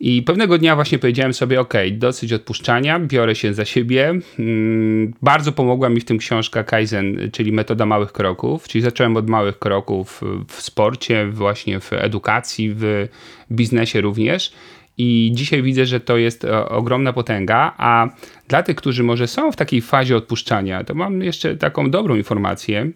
[0.00, 4.20] I pewnego dnia właśnie powiedziałem sobie, ok, dosyć odpuszczania, biorę się za siebie.
[4.38, 9.28] Mm, bardzo pomogła mi w tym książka Kaizen, czyli metoda małych kroków, czyli zacząłem od
[9.28, 13.08] małych kroków w sporcie, właśnie w edukacji, w
[13.52, 14.52] biznesie również.
[14.98, 18.08] I dzisiaj widzę, że to jest e, ogromna potęga, a
[18.48, 22.90] dla tych, którzy może są w takiej fazie odpuszczania, to mam jeszcze taką dobrą informację,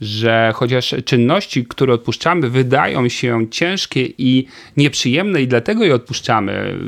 [0.00, 4.46] że chociaż czynności, które odpuszczamy, wydają się ciężkie i
[4.76, 6.78] nieprzyjemne, i dlatego je odpuszczamy,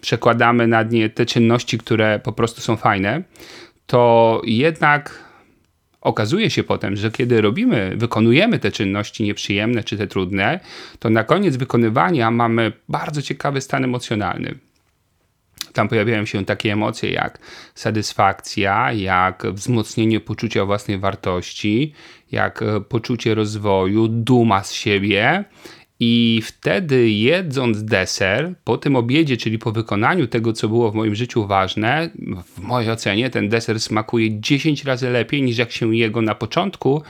[0.00, 3.22] przekładamy nad nie te czynności, które po prostu są fajne,
[3.86, 5.24] to jednak
[6.00, 10.60] okazuje się potem, że kiedy robimy, wykonujemy te czynności nieprzyjemne czy te trudne,
[10.98, 14.54] to na koniec wykonywania mamy bardzo ciekawy stan emocjonalny.
[15.72, 17.38] Tam pojawiają się takie emocje jak
[17.74, 21.92] satysfakcja, jak wzmocnienie poczucia własnej wartości,
[22.32, 25.44] jak e, poczucie rozwoju, duma z siebie.
[26.00, 31.14] I wtedy jedząc deser, po tym obiedzie, czyli po wykonaniu tego, co było w moim
[31.14, 32.10] życiu ważne,
[32.56, 37.02] w mojej ocenie ten deser smakuje 10 razy lepiej niż jak się jego na początku,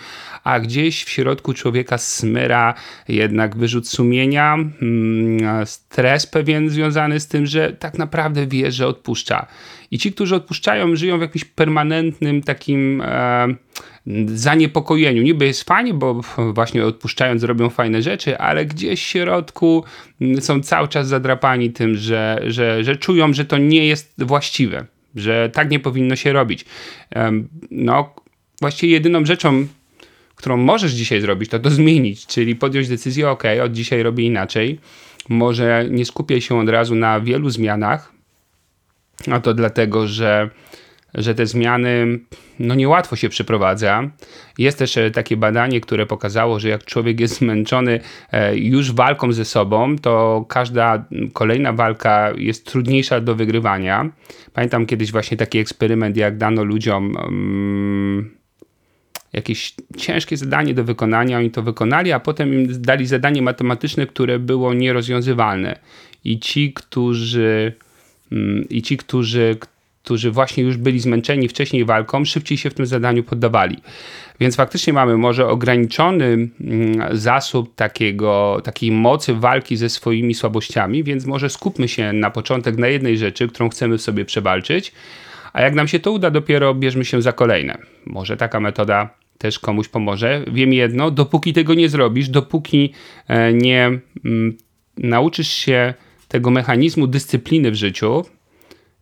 [0.45, 2.75] a gdzieś w środku człowieka smyra
[3.09, 9.47] jednak wyrzut sumienia, mm, stres pewien związany z tym, że tak naprawdę wie, że odpuszcza.
[9.91, 13.55] I ci, którzy odpuszczają, żyją w jakimś permanentnym takim e,
[14.27, 15.23] zaniepokojeniu.
[15.23, 16.21] Niby jest fajnie, bo
[16.53, 19.85] właśnie odpuszczając robią fajne rzeczy, ale gdzieś w środku
[20.21, 24.87] mm, są cały czas zadrapani tym, że, że, że czują, że to nie jest właściwe,
[25.17, 26.65] że tak nie powinno się robić.
[27.71, 28.15] No,
[28.61, 29.67] właściwie jedyną rzeczą,
[30.45, 34.79] którą możesz dzisiaj zrobić, to to zmienić, czyli podjąć decyzję, ok, od dzisiaj robię inaczej.
[35.29, 38.13] Może nie skupię się od razu na wielu zmianach,
[39.31, 40.51] a to dlatego, że
[41.15, 42.19] że te zmiany
[42.59, 44.11] no niełatwo się przeprowadza.
[44.59, 48.01] Jest też e, takie badanie, które pokazało, że jak człowiek jest zmęczony
[48.33, 54.11] e, już walką ze sobą, to każda kolejna walka jest trudniejsza do wygrywania.
[54.53, 58.44] Pamiętam kiedyś właśnie taki eksperyment, jak dano ludziom um,
[59.35, 64.39] jakieś ciężkie zadanie do wykonania, oni to wykonali, a potem im dali zadanie matematyczne, które
[64.39, 65.79] było nierozwiązywalne.
[66.25, 67.73] I ci, którzy
[68.33, 69.57] um, i ci, którzy,
[70.05, 73.77] którzy właśnie już byli zmęczeni wcześniej walką, szybciej się w tym zadaniu poddawali.
[74.41, 81.27] Więc faktycznie mamy może ograniczony mm, zasób takiego, takiej mocy walki ze swoimi słabościami, więc
[81.27, 84.93] może skupmy się na początek na jednej rzeczy, którą chcemy sobie przewalczyć,
[85.53, 87.79] a jak nam się to uda, dopiero bierzmy się za kolejne.
[88.07, 90.45] Może taka metoda też komuś pomoże.
[90.53, 92.93] Wiem jedno, dopóki tego nie zrobisz, dopóki
[93.29, 94.57] e, nie mm,
[94.97, 95.95] nauczysz się
[96.29, 98.25] tego mechanizmu dyscypliny w życiu,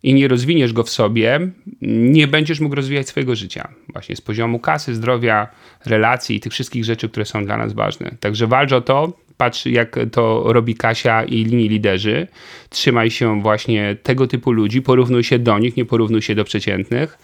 [0.03, 1.51] i nie rozwiniesz go w sobie,
[1.83, 3.68] nie będziesz mógł rozwijać swojego życia.
[3.89, 5.49] Właśnie z poziomu kasy, zdrowia,
[5.87, 8.14] relacji i tych wszystkich rzeczy, które są dla nas ważne.
[8.20, 12.26] Także walcz o to, patrz jak to robi Kasia i linii liderzy.
[12.70, 17.18] Trzymaj się właśnie tego typu ludzi, porównuj się do nich, nie porównuj się do przeciętnych.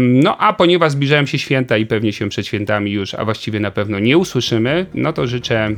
[0.00, 3.70] No a ponieważ zbliżają się święta i pewnie się przed świętami już, a właściwie na
[3.70, 5.70] pewno nie usłyszymy, no to życzę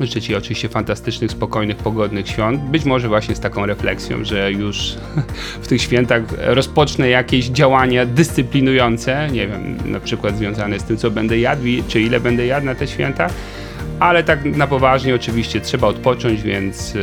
[0.00, 2.60] Życzę Ci oczywiście fantastycznych, spokojnych, pogodnych świąt.
[2.60, 4.94] Być może właśnie z taką refleksją, że już
[5.62, 11.10] w tych świętach rozpocznę jakieś działania dyscyplinujące, nie wiem, na przykład związane z tym, co
[11.10, 13.30] będę jadł, czy ile będę jadł na te święta.
[14.00, 17.02] Ale tak na poważnie oczywiście trzeba odpocząć, więc yy,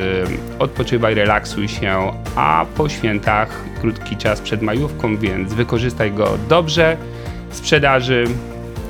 [0.59, 6.97] odpoczywaj, relaksuj się, a po świętach krótki czas przed majówką, więc wykorzystaj go dobrze.
[7.51, 8.25] Sprzedaży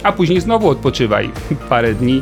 [0.05, 1.29] a później znowu odpoczywaj
[1.69, 2.21] parę dni,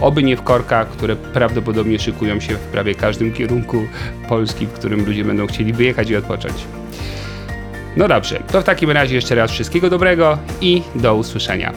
[0.00, 3.86] oby nie w korkach, które prawdopodobnie szykują się w prawie każdym kierunku
[4.28, 6.54] Polski, w którym ludzie będą chcieli wyjechać i odpocząć.
[7.96, 11.72] No dobrze, to w takim razie jeszcze raz wszystkiego dobrego i do usłyszenia.